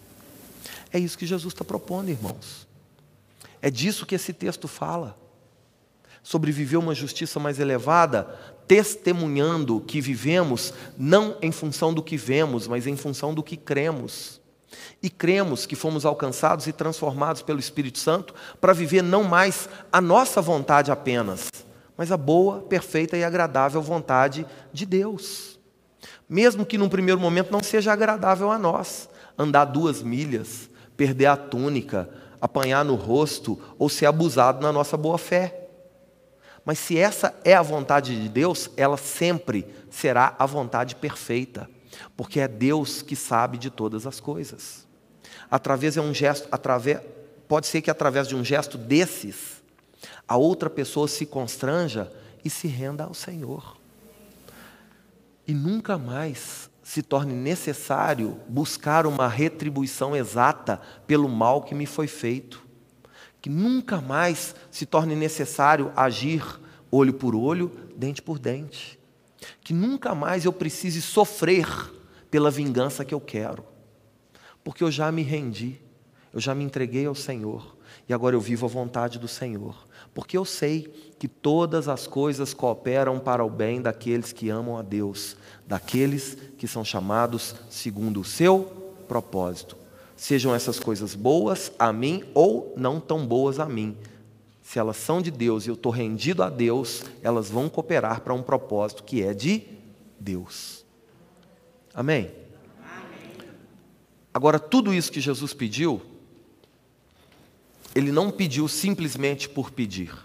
É 0.91 0.99
isso 0.99 1.17
que 1.17 1.25
Jesus 1.25 1.53
está 1.53 1.65
propondo, 1.65 2.09
irmãos. 2.09 2.67
É 3.61 3.69
disso 3.69 4.05
que 4.05 4.15
esse 4.15 4.33
texto 4.33 4.67
fala. 4.67 5.17
Sobre 6.23 6.51
viver 6.51 6.77
uma 6.77 6.93
justiça 6.93 7.39
mais 7.39 7.59
elevada, 7.59 8.23
testemunhando 8.67 9.79
que 9.79 10.01
vivemos 10.01 10.73
não 10.97 11.37
em 11.41 11.51
função 11.51 11.93
do 11.93 12.03
que 12.03 12.17
vemos, 12.17 12.67
mas 12.67 12.85
em 12.85 12.97
função 12.97 13.33
do 13.33 13.41
que 13.41 13.55
cremos. 13.55 14.41
E 15.01 15.09
cremos 15.09 15.65
que 15.65 15.75
fomos 15.75 16.05
alcançados 16.05 16.67
e 16.67 16.73
transformados 16.73 17.41
pelo 17.41 17.59
Espírito 17.59 17.99
Santo 17.99 18.33
para 18.59 18.73
viver 18.73 19.01
não 19.01 19.23
mais 19.23 19.69
a 19.91 20.01
nossa 20.01 20.41
vontade 20.41 20.91
apenas, 20.91 21.49
mas 21.95 22.11
a 22.11 22.17
boa, 22.17 22.59
perfeita 22.59 23.15
e 23.15 23.23
agradável 23.23 23.81
vontade 23.81 24.45
de 24.73 24.85
Deus. 24.85 25.57
Mesmo 26.27 26.65
que 26.65 26.77
num 26.77 26.89
primeiro 26.89 27.21
momento 27.21 27.51
não 27.51 27.63
seja 27.63 27.93
agradável 27.93 28.51
a 28.51 28.59
nós, 28.59 29.09
andar 29.37 29.65
duas 29.65 30.01
milhas, 30.01 30.69
perder 30.97 31.27
a 31.27 31.37
túnica, 31.37 32.09
apanhar 32.41 32.83
no 32.83 32.95
rosto 32.95 33.59
ou 33.77 33.87
ser 33.87 34.07
abusado 34.07 34.61
na 34.61 34.73
nossa 34.73 34.97
boa 34.97 35.17
fé. 35.17 35.69
Mas 36.65 36.79
se 36.79 36.97
essa 36.97 37.33
é 37.45 37.53
a 37.53 37.61
vontade 37.61 38.21
de 38.21 38.27
Deus, 38.27 38.69
ela 38.75 38.97
sempre 38.97 39.65
será 39.89 40.35
a 40.37 40.45
vontade 40.45 40.95
perfeita, 40.95 41.69
porque 42.17 42.41
é 42.41 42.47
Deus 42.47 43.01
que 43.01 43.15
sabe 43.15 43.57
de 43.57 43.69
todas 43.69 44.05
as 44.05 44.19
coisas. 44.19 44.85
Através 45.49 45.95
é 45.95 46.01
um 46.01 46.13
gesto, 46.13 46.47
através, 46.51 46.99
pode 47.47 47.67
ser 47.67 47.81
que 47.81 47.89
através 47.89 48.27
de 48.27 48.35
um 48.35 48.43
gesto 48.43 48.77
desses, 48.77 49.63
a 50.27 50.35
outra 50.35 50.69
pessoa 50.69 51.07
se 51.07 51.25
constranja 51.25 52.11
e 52.43 52.49
se 52.49 52.67
renda 52.67 53.05
ao 53.05 53.13
Senhor. 53.13 53.77
E 55.47 55.53
nunca 55.53 55.97
mais 55.97 56.69
se 56.87 57.01
torne 57.01 57.33
necessário 57.33 58.39
buscar 58.47 59.05
uma 59.05 59.27
retribuição 59.27 60.15
exata 60.15 60.79
pelo 61.05 61.27
mal 61.27 61.61
que 61.61 61.75
me 61.75 61.85
foi 61.85 62.07
feito. 62.07 62.65
Que 63.41 63.49
nunca 63.49 63.99
mais 63.99 64.55
se 64.71 64.85
torne 64.85 65.13
necessário 65.13 65.91
agir 65.97 66.41
olho 66.89 67.13
por 67.13 67.35
olho, 67.35 67.69
dente 67.93 68.21
por 68.21 68.39
dente. 68.39 68.97
Que 69.59 69.73
nunca 69.73 70.15
mais 70.15 70.45
eu 70.45 70.53
precise 70.53 71.01
sofrer 71.01 71.67
pela 72.31 72.49
vingança 72.49 73.03
que 73.03 73.13
eu 73.13 73.19
quero. 73.19 73.65
Porque 74.63 74.81
eu 74.81 74.89
já 74.89 75.11
me 75.11 75.23
rendi, 75.23 75.81
eu 76.33 76.39
já 76.39 76.55
me 76.55 76.63
entreguei 76.63 77.05
ao 77.05 77.15
Senhor 77.15 77.75
e 78.07 78.13
agora 78.13 78.33
eu 78.33 78.39
vivo 78.39 78.65
a 78.65 78.69
vontade 78.69 79.19
do 79.19 79.27
Senhor. 79.27 79.85
Porque 80.13 80.37
eu 80.37 80.45
sei 80.45 81.13
que 81.19 81.27
todas 81.27 81.87
as 81.87 82.07
coisas 82.07 82.53
cooperam 82.53 83.19
para 83.19 83.43
o 83.43 83.49
bem 83.49 83.81
daqueles 83.81 84.31
que 84.31 84.49
amam 84.49 84.77
a 84.77 84.81
Deus, 84.81 85.35
daqueles 85.65 86.37
que 86.57 86.67
são 86.67 86.83
chamados 86.83 87.55
segundo 87.69 88.21
o 88.21 88.25
seu 88.25 88.95
propósito. 89.07 89.77
Sejam 90.15 90.53
essas 90.53 90.79
coisas 90.79 91.13
boas 91.13 91.71
a 91.77 91.93
mim 91.93 92.23
ou 92.33 92.73
não 92.75 92.99
tão 92.99 93.25
boas 93.25 93.59
a 93.59 93.65
mim. 93.65 93.95
Se 94.63 94.79
elas 94.79 94.97
são 94.97 95.21
de 95.21 95.31
Deus 95.31 95.65
e 95.65 95.69
eu 95.69 95.75
estou 95.75 95.91
rendido 95.91 96.43
a 96.43 96.49
Deus, 96.49 97.03
elas 97.21 97.49
vão 97.49 97.69
cooperar 97.69 98.21
para 98.21 98.33
um 98.33 98.43
propósito 98.43 99.03
que 99.03 99.23
é 99.23 99.33
de 99.33 99.63
Deus. 100.19 100.83
Amém? 101.93 102.31
Agora, 104.33 104.59
tudo 104.59 104.93
isso 104.93 105.11
que 105.11 105.21
Jesus 105.21 105.53
pediu, 105.53 106.01
Ele 107.97 108.11
não 108.11 108.29
pediu 108.29 108.67
simplesmente 108.67 109.49
por 109.49 109.71
pedir. 109.71 110.15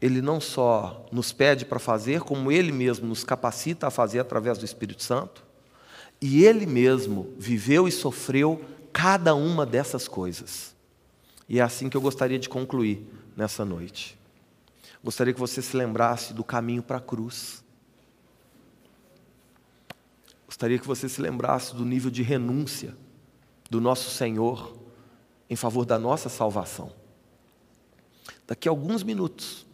Ele 0.00 0.22
não 0.22 0.40
só 0.40 1.04
nos 1.10 1.32
pede 1.32 1.64
para 1.64 1.80
fazer, 1.80 2.20
como 2.20 2.52
Ele 2.52 2.70
mesmo 2.70 3.08
nos 3.08 3.24
capacita 3.24 3.88
a 3.88 3.90
fazer 3.90 4.20
através 4.20 4.58
do 4.58 4.64
Espírito 4.64 5.02
Santo. 5.02 5.44
E 6.20 6.44
Ele 6.44 6.64
mesmo 6.64 7.34
viveu 7.36 7.88
e 7.88 7.90
sofreu 7.90 8.64
cada 8.92 9.34
uma 9.34 9.66
dessas 9.66 10.06
coisas. 10.06 10.76
E 11.48 11.58
é 11.58 11.62
assim 11.64 11.88
que 11.88 11.96
eu 11.96 12.00
gostaria 12.00 12.38
de 12.38 12.48
concluir 12.48 13.04
nessa 13.36 13.64
noite. 13.64 14.16
Gostaria 15.02 15.34
que 15.34 15.40
você 15.40 15.60
se 15.60 15.76
lembrasse 15.76 16.32
do 16.32 16.44
caminho 16.44 16.84
para 16.84 16.98
a 16.98 17.00
cruz. 17.00 17.64
Gostaria 20.46 20.78
que 20.78 20.86
você 20.86 21.08
se 21.08 21.20
lembrasse 21.20 21.74
do 21.74 21.84
nível 21.84 22.12
de 22.12 22.22
renúncia 22.22 23.01
do 23.72 23.80
nosso 23.80 24.10
Senhor 24.10 24.76
em 25.48 25.56
favor 25.56 25.86
da 25.86 25.98
nossa 25.98 26.28
salvação. 26.28 26.92
Daqui 28.46 28.68
a 28.68 28.70
alguns 28.70 29.02
minutos, 29.02 29.64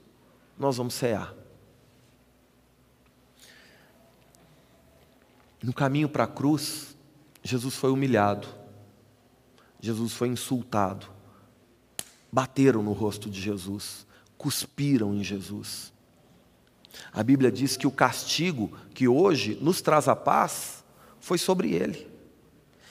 nós 0.57 0.76
vamos 0.76 0.94
cear. 0.94 1.34
No 5.61 5.72
caminho 5.74 6.09
para 6.09 6.22
a 6.22 6.28
cruz, 6.28 6.96
Jesus 7.42 7.74
foi 7.74 7.90
humilhado, 7.90 8.46
Jesus 9.80 10.12
foi 10.12 10.28
insultado, 10.28 11.09
bateram 12.30 12.84
no 12.84 12.92
rosto 12.92 13.28
de 13.28 13.40
Jesus, 13.40 14.07
cuspiram 14.36 15.12
em 15.12 15.24
Jesus. 15.24 15.92
A 17.12 17.24
Bíblia 17.24 17.51
diz 17.51 17.76
que 17.76 17.86
o 17.86 17.90
castigo 17.90 18.70
que 18.94 19.09
hoje 19.09 19.59
nos 19.61 19.82
traz 19.82 20.07
a 20.07 20.14
paz 20.14 20.84
foi 21.18 21.36
sobre 21.36 21.72
ele. 21.72 22.17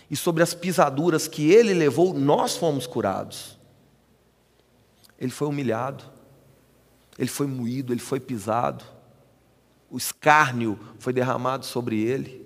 E 0.10 0.16
sobre 0.16 0.41
as 0.41 0.53
pisaduras 0.53 1.28
que 1.28 1.51
ele 1.51 1.74
levou, 1.74 2.14
nós 2.14 2.55
fomos 2.55 2.88
curados. 2.88 3.58
Ele 5.20 5.32
foi 5.32 5.47
humilhado, 5.47 6.03
ele 7.18 7.30
foi 7.30 7.47
moído, 7.47 7.91
ele 7.91 7.99
foi 7.99 8.20
pisado, 8.20 8.86
o 9.89 9.97
escárnio 9.97 10.80
foi 10.99 11.12
derramado 11.12 11.66
sobre 11.66 12.01
ele. 12.01 12.45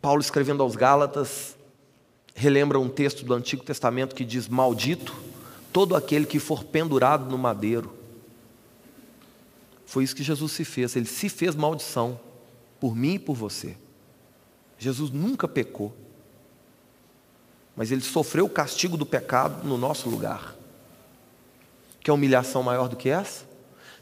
Paulo 0.00 0.20
escrevendo 0.20 0.62
aos 0.62 0.76
Gálatas, 0.76 1.56
relembra 2.34 2.78
um 2.78 2.88
texto 2.88 3.24
do 3.24 3.34
Antigo 3.34 3.64
Testamento 3.64 4.14
que 4.14 4.24
diz: 4.24 4.46
Maldito 4.46 5.14
todo 5.72 5.94
aquele 5.94 6.26
que 6.26 6.38
for 6.38 6.64
pendurado 6.64 7.30
no 7.30 7.38
madeiro. 7.38 7.92
Foi 9.86 10.04
isso 10.04 10.14
que 10.14 10.22
Jesus 10.22 10.52
se 10.52 10.64
fez, 10.64 10.96
ele 10.96 11.06
se 11.06 11.28
fez 11.28 11.54
maldição 11.54 12.20
por 12.78 12.94
mim 12.94 13.14
e 13.14 13.18
por 13.18 13.34
você. 13.34 13.76
Jesus 14.78 15.10
nunca 15.10 15.48
pecou, 15.48 15.94
mas 17.74 17.90
ele 17.90 18.00
sofreu 18.00 18.46
o 18.46 18.50
castigo 18.50 18.96
do 18.96 19.04
pecado 19.04 19.66
no 19.66 19.76
nosso 19.76 20.08
lugar. 20.08 20.54
Quer 22.00 22.12
humilhação 22.12 22.62
maior 22.62 22.88
do 22.88 22.96
que 22.96 23.08
essa? 23.08 23.44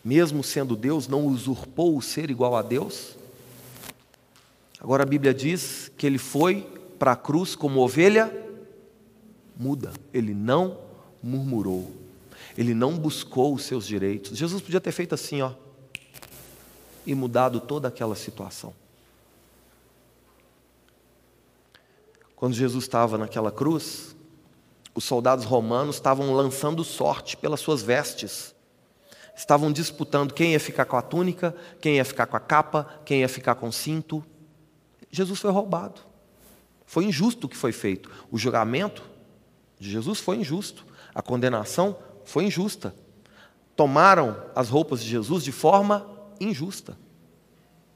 Mesmo 0.05 0.45
sendo 0.45 0.77
Deus, 0.77 1.09
não 1.09 1.27
usurpou 1.27 1.97
o 1.97 2.03
ser 2.03 2.31
igual 2.31 2.55
a 2.55 2.63
Deus? 2.63 3.17
Agora 4.81 5.03
a 5.03 5.07
Bíblia 5.07 5.35
diz 5.35 5.91
que 5.97 6.07
ele 6.07 6.19
foi 6.19 6.63
para 6.99 7.13
a 7.13 7.17
cruz 7.17 7.55
como 7.57 7.81
ovelha 7.81 8.33
muda, 9.59 9.93
ele 10.13 10.35
não 10.35 10.79
murmurou, 11.23 11.91
ele 12.57 12.75
não 12.75 12.97
buscou 12.97 13.55
os 13.55 13.65
seus 13.65 13.87
direitos. 13.87 14.37
Jesus 14.37 14.63
podia 14.63 14.81
ter 14.81 14.93
feito 14.93 15.15
assim, 15.15 15.41
ó, 15.41 15.53
e 17.07 17.15
mudado 17.15 17.61
toda 17.61 17.89
aquela 17.89 18.15
situação. 18.15 18.75
Quando 22.37 22.53
Jesus 22.53 22.85
estava 22.85 23.17
naquela 23.17 23.51
cruz, 23.51 24.15
os 24.95 25.05
soldados 25.05 25.47
romanos 25.47 25.97
estavam 25.97 26.35
lançando 26.35 26.85
sorte 26.85 27.37
pelas 27.37 27.61
suas 27.61 27.83
vestes. 27.83 28.55
Estavam 29.35 29.73
disputando 29.73 30.35
quem 30.35 30.53
ia 30.53 30.61
ficar 30.61 30.85
com 30.85 30.97
a 30.97 31.03
túnica, 31.03 31.57
quem 31.81 31.97
ia 31.97 32.05
ficar 32.05 32.27
com 32.27 32.37
a 32.37 32.41
capa, 32.41 33.01
quem 33.05 33.21
ia 33.21 33.29
ficar 33.29 33.55
com 33.55 33.69
o 33.69 33.73
cinto. 33.73 34.23
Jesus 35.11 35.41
foi 35.41 35.51
roubado. 35.51 36.01
Foi 36.85 37.05
injusto 37.05 37.47
o 37.47 37.49
que 37.49 37.57
foi 37.57 37.73
feito. 37.73 38.11
O 38.31 38.39
julgamento 38.39 39.03
de 39.79 39.91
Jesus 39.91 40.21
foi 40.21 40.37
injusto. 40.37 40.87
A 41.15 41.23
condenação 41.23 41.97
foi 42.25 42.45
injusta. 42.45 42.95
Tomaram 43.75 44.43
as 44.55 44.69
roupas 44.69 45.03
de 45.03 45.09
Jesus 45.09 45.43
de 45.43 45.53
forma 45.53 46.07
injusta. 46.39 46.97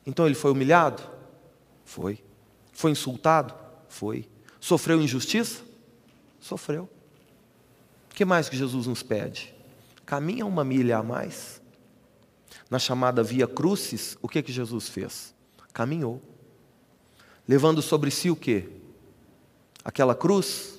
Então 0.06 0.24
ele 0.26 0.34
foi 0.34 0.50
humilhado? 0.50 1.02
Foi. 1.84 2.22
Foi 2.72 2.90
insultado? 2.90 3.59
Foi. 3.90 4.26
Sofreu 4.60 5.02
injustiça? 5.02 5.62
Sofreu. 6.38 6.88
O 8.10 8.14
que 8.14 8.24
mais 8.24 8.48
que 8.48 8.56
Jesus 8.56 8.86
nos 8.86 9.02
pede? 9.02 9.52
Caminha 10.06 10.46
uma 10.46 10.64
milha 10.64 10.98
a 10.98 11.02
mais. 11.02 11.60
Na 12.70 12.78
chamada 12.78 13.22
Via 13.22 13.48
Crucis, 13.48 14.16
o 14.22 14.28
que 14.28 14.42
que 14.42 14.52
Jesus 14.52 14.88
fez? 14.88 15.34
Caminhou. 15.72 16.22
Levando 17.46 17.82
sobre 17.82 18.12
si 18.12 18.30
o 18.30 18.36
quê? 18.36 18.68
Aquela 19.84 20.14
cruz 20.14 20.78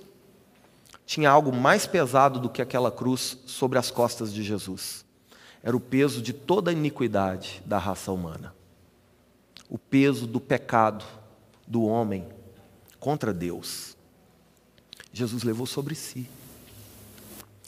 tinha 1.05 1.29
algo 1.29 1.53
mais 1.53 1.85
pesado 1.85 2.39
do 2.39 2.49
que 2.49 2.61
aquela 2.61 2.89
cruz 2.89 3.37
sobre 3.45 3.77
as 3.77 3.91
costas 3.91 4.33
de 4.33 4.41
Jesus. 4.41 5.03
Era 5.61 5.75
o 5.75 5.81
peso 5.81 6.21
de 6.21 6.31
toda 6.31 6.71
a 6.71 6.73
iniquidade 6.73 7.61
da 7.65 7.77
raça 7.77 8.11
humana. 8.11 8.55
O 9.69 9.77
peso 9.77 10.25
do 10.25 10.39
pecado 10.39 11.03
do 11.67 11.83
homem 11.83 12.27
contra 13.01 13.33
Deus. 13.33 13.97
Jesus 15.11 15.43
levou 15.43 15.65
sobre 15.65 15.95
si. 15.95 16.29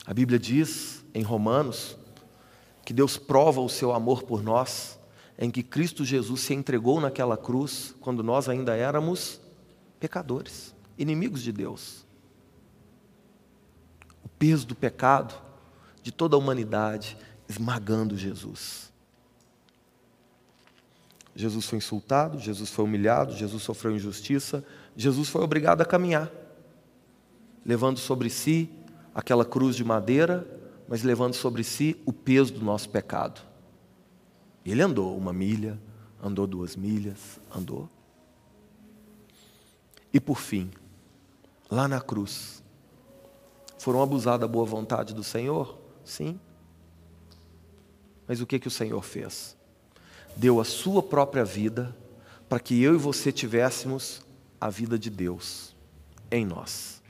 A 0.05 0.13
Bíblia 0.13 0.39
diz 0.39 1.03
em 1.13 1.23
Romanos 1.23 1.97
que 2.86 2.93
Deus 2.93 3.17
prova 3.17 3.59
o 3.59 3.67
seu 3.67 3.91
amor 3.93 4.23
por 4.23 4.41
nós 4.41 4.97
em 5.38 5.49
que 5.49 5.63
Cristo 5.63 6.05
Jesus 6.05 6.41
se 6.41 6.53
entregou 6.53 7.01
naquela 7.01 7.36
cruz 7.36 7.95
quando 7.99 8.23
nós 8.23 8.47
ainda 8.47 8.75
éramos 8.75 9.41
pecadores, 9.99 10.73
inimigos 10.97 11.41
de 11.41 11.51
Deus. 11.51 12.05
O 14.23 14.29
peso 14.29 14.67
do 14.67 14.75
pecado 14.75 15.34
de 16.03 16.11
toda 16.11 16.36
a 16.36 16.39
humanidade 16.39 17.17
esmagando 17.49 18.15
Jesus. 18.17 18.91
Jesus 21.36 21.65
foi 21.65 21.79
insultado, 21.79 22.39
Jesus 22.39 22.69
foi 22.69 22.86
humilhado, 22.86 23.36
Jesus 23.36 23.63
sofreu 23.63 23.95
injustiça, 23.95 24.63
Jesus 24.96 25.30
foi 25.30 25.44
obrigado 25.44 25.82
a 25.82 25.86
caminhar, 25.86 26.32
levando 27.66 27.98
sobre 27.98 28.30
si 28.30 28.70
aquela 29.14 29.46
cruz 29.46 29.76
de 29.76 29.84
madeira, 29.84 30.48
mas 30.88 31.04
levando 31.04 31.34
sobre 31.34 31.64
si 31.64 32.02
o 32.06 32.14
peso 32.14 32.54
do 32.54 32.64
nosso 32.64 32.89
pecado. 32.89 33.41
Ele 34.66 34.82
andou 34.82 35.18
uma 35.18 35.34
milha, 35.34 35.80
andou 36.22 36.48
duas 36.48 36.76
milhas, 36.76 37.39
andou. 37.54 37.89
E 40.14 40.20
por 40.20 40.39
fim, 40.39 40.72
lá 41.70 41.88
na 41.88 42.00
cruz, 42.00 42.64
foram 43.80 44.02
abusados 44.02 44.41
da 44.41 44.48
boa 44.48 44.66
vontade 44.66 45.14
do 45.14 45.24
Senhor? 45.24 45.78
Sim. 46.06 46.39
Mas 48.28 48.39
o 48.39 48.46
que, 48.46 48.60
que 48.60 48.68
o 48.68 48.72
Senhor 48.72 49.02
fez? 49.04 49.58
Deu 50.38 50.62
a 50.62 50.64
sua 50.64 51.04
própria 51.04 51.44
vida 51.44 51.96
para 52.48 52.60
que 52.60 52.82
eu 52.82 52.94
e 52.94 52.98
você 52.98 53.32
tivéssemos 53.32 54.22
a 54.64 54.70
vida 54.70 54.97
de 54.97 55.09
Deus 55.09 55.76
em 56.32 56.45
nós. 56.45 57.03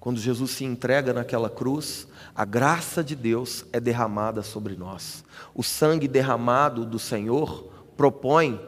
Quando 0.00 0.18
Jesus 0.18 0.52
se 0.52 0.64
entrega 0.64 1.12
naquela 1.12 1.50
cruz, 1.50 2.08
a 2.34 2.46
graça 2.46 3.04
de 3.04 3.14
Deus 3.14 3.66
é 3.74 3.78
derramada 3.78 4.42
sobre 4.42 4.74
nós. 4.74 5.22
O 5.54 5.62
sangue 5.62 6.08
derramado 6.08 6.86
do 6.86 6.98
Senhor 6.98 7.70
propõe 7.94 8.58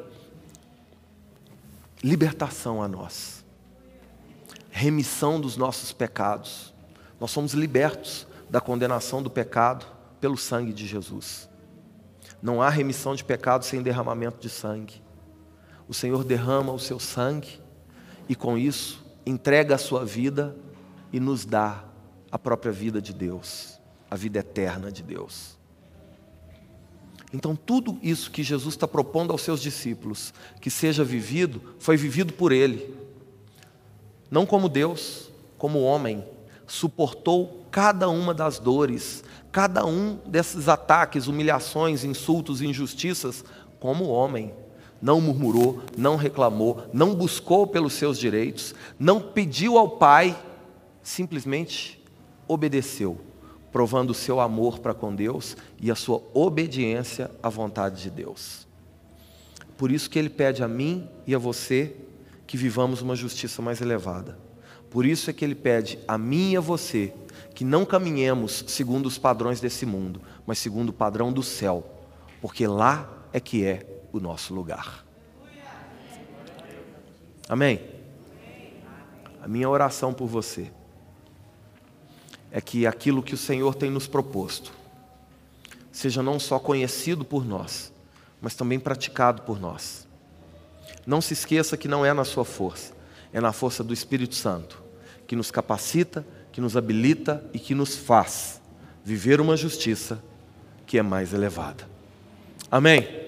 libertação 2.05 2.83
a 2.83 2.89
nós, 2.89 3.43
remissão 4.71 5.41
dos 5.41 5.57
nossos 5.57 5.91
pecados. 5.91 6.75
Nós 7.19 7.31
somos 7.31 7.55
libertos 7.55 8.27
da 8.51 8.61
condenação 8.61 9.23
do 9.23 9.31
pecado 9.31 9.87
pelo 10.21 10.37
sangue 10.37 10.75
de 10.75 10.87
Jesus. 10.87 11.49
Não 12.43 12.61
há 12.61 12.69
remissão 12.69 13.15
de 13.15 13.25
pecados 13.25 13.67
sem 13.67 13.83
derramamento 13.83 14.43
de 14.43 14.51
sangue. 14.51 15.03
O 15.89 15.95
Senhor 15.95 16.23
derrama 16.23 16.71
o 16.71 16.79
seu 16.79 17.01
sangue 17.01 17.67
e 18.29 18.35
com 18.35 18.59
isso 18.59 19.05
entrega 19.25 19.75
a 19.75 19.79
sua 19.79 20.05
vida 20.05 20.57
e 21.13 21.19
nos 21.19 21.45
dá 21.45 21.85
a 22.31 22.39
própria 22.39 22.73
vida 22.73 23.01
de 23.01 23.13
Deus, 23.13 23.79
a 24.11 24.17
vida 24.17 24.39
eterna 24.39 24.93
de 24.93 25.03
Deus. 25.03 25.57
Então, 27.33 27.55
tudo 27.55 27.99
isso 28.03 28.31
que 28.31 28.43
Jesus 28.43 28.75
está 28.75 28.89
propondo 28.89 29.33
aos 29.33 29.43
seus 29.43 29.61
discípulos 29.61 30.33
que 30.61 30.71
seja 30.71 31.05
vivido, 31.05 31.61
foi 31.79 31.97
vivido 31.97 32.33
por 32.33 32.53
Ele. 32.53 32.95
Não 34.31 34.47
como 34.47 34.69
Deus, 34.69 35.31
como 35.59 35.83
homem, 35.83 36.25
suportou 36.67 37.67
cada 37.71 38.09
uma 38.09 38.33
das 38.33 38.59
dores, 38.59 39.23
cada 39.53 39.85
um 39.85 40.19
desses 40.27 40.69
ataques, 40.69 41.27
humilhações, 41.27 42.05
insultos, 42.05 42.63
injustiças, 42.63 43.45
como 43.79 44.07
homem. 44.07 44.55
Não 45.01 45.21
murmurou, 45.21 45.83
não 45.97 46.17
reclamou, 46.17 46.83
não 46.93 47.15
buscou 47.15 47.67
pelos 47.67 47.93
seus 47.93 48.19
direitos, 48.19 48.75
não 48.99 49.21
pediu 49.21 49.79
ao 49.79 49.91
Pai, 49.91 50.37
simplesmente 51.03 52.03
obedeceu, 52.47 53.21
provando 53.71 54.11
o 54.11 54.15
seu 54.15 54.41
amor 54.41 54.79
para 54.81 54.95
com 54.95 55.15
Deus 55.15 55.57
e 55.81 55.91
a 55.91 55.95
sua 55.95 56.23
obediência 56.35 57.31
à 57.43 57.49
vontade 57.49 58.03
de 58.03 58.11
Deus. 58.11 58.67
Por 59.77 59.93
isso 59.93 60.11
que 60.11 60.19
ele 60.19 60.29
pede 60.29 60.65
a 60.65 60.69
mim 60.69 61.09
e 61.27 61.35
a 61.35 61.39
você 61.39 61.95
que 62.47 62.57
vivamos 62.57 63.01
uma 63.01 63.15
justiça 63.15 63.63
mais 63.63 63.81
elevada. 63.81 64.37
Por 64.91 65.05
isso 65.05 65.31
é 65.31 65.33
que 65.33 65.45
ele 65.45 65.55
pede 65.55 65.99
a 66.09 66.17
mim 66.19 66.53
e 66.53 66.57
a 66.57 66.61
você 66.61 67.13
que 67.55 67.65
não 67.65 67.85
caminhemos 67.85 68.65
segundo 68.67 69.07
os 69.07 69.19
padrões 69.19 69.61
desse 69.61 69.85
mundo, 69.85 70.21
mas 70.47 70.59
segundo 70.59 70.89
o 70.89 70.93
padrão 70.93 71.33
do 71.33 71.43
céu, 71.43 71.85
porque 72.41 72.67
lá 72.67 73.09
é 73.33 73.39
que 73.39 73.65
é 73.65 73.98
o 74.13 74.21
nosso 74.21 74.55
lugar. 74.55 75.05
Amém? 77.49 77.81
A 79.43 79.49
minha 79.49 79.69
oração 79.69 80.13
por 80.13 80.27
você 80.27 80.71
é 82.51 82.61
que 82.61 82.87
aquilo 82.87 83.23
que 83.23 83.35
o 83.35 83.39
Senhor 83.39 83.75
tem 83.75 83.91
nos 83.91 84.07
proposto 84.07 84.73
seja 85.91 86.23
não 86.23 86.39
só 86.39 86.59
conhecido 86.59 87.25
por 87.25 87.45
nós, 87.45 87.93
mas 88.41 88.55
também 88.55 88.79
praticado 88.79 89.43
por 89.43 89.59
nós. 89.59 90.07
Não 91.07 91.21
se 91.21 91.33
esqueça 91.33 91.77
que 91.77 91.89
não 91.89 92.05
é 92.05 92.13
na 92.13 92.25
sua 92.25 92.45
força, 92.45 92.93
é 93.33 93.41
na 93.41 93.53
força 93.53 93.83
do 93.83 93.93
Espírito 93.93 94.35
Santo, 94.35 94.83
que 95.27 95.35
nos 95.35 95.51
capacita, 95.51 96.27
que 96.53 96.61
nos 96.61 96.77
habilita 96.77 97.45
e 97.53 97.59
que 97.59 97.75
nos 97.75 97.97
faz 97.97 98.61
viver 99.05 99.41
uma 99.41 99.57
justiça 99.57 100.23
que 100.87 100.99
é 100.99 101.03
mais 101.03 101.33
elevada. 101.33 101.89
Amém? 102.71 103.28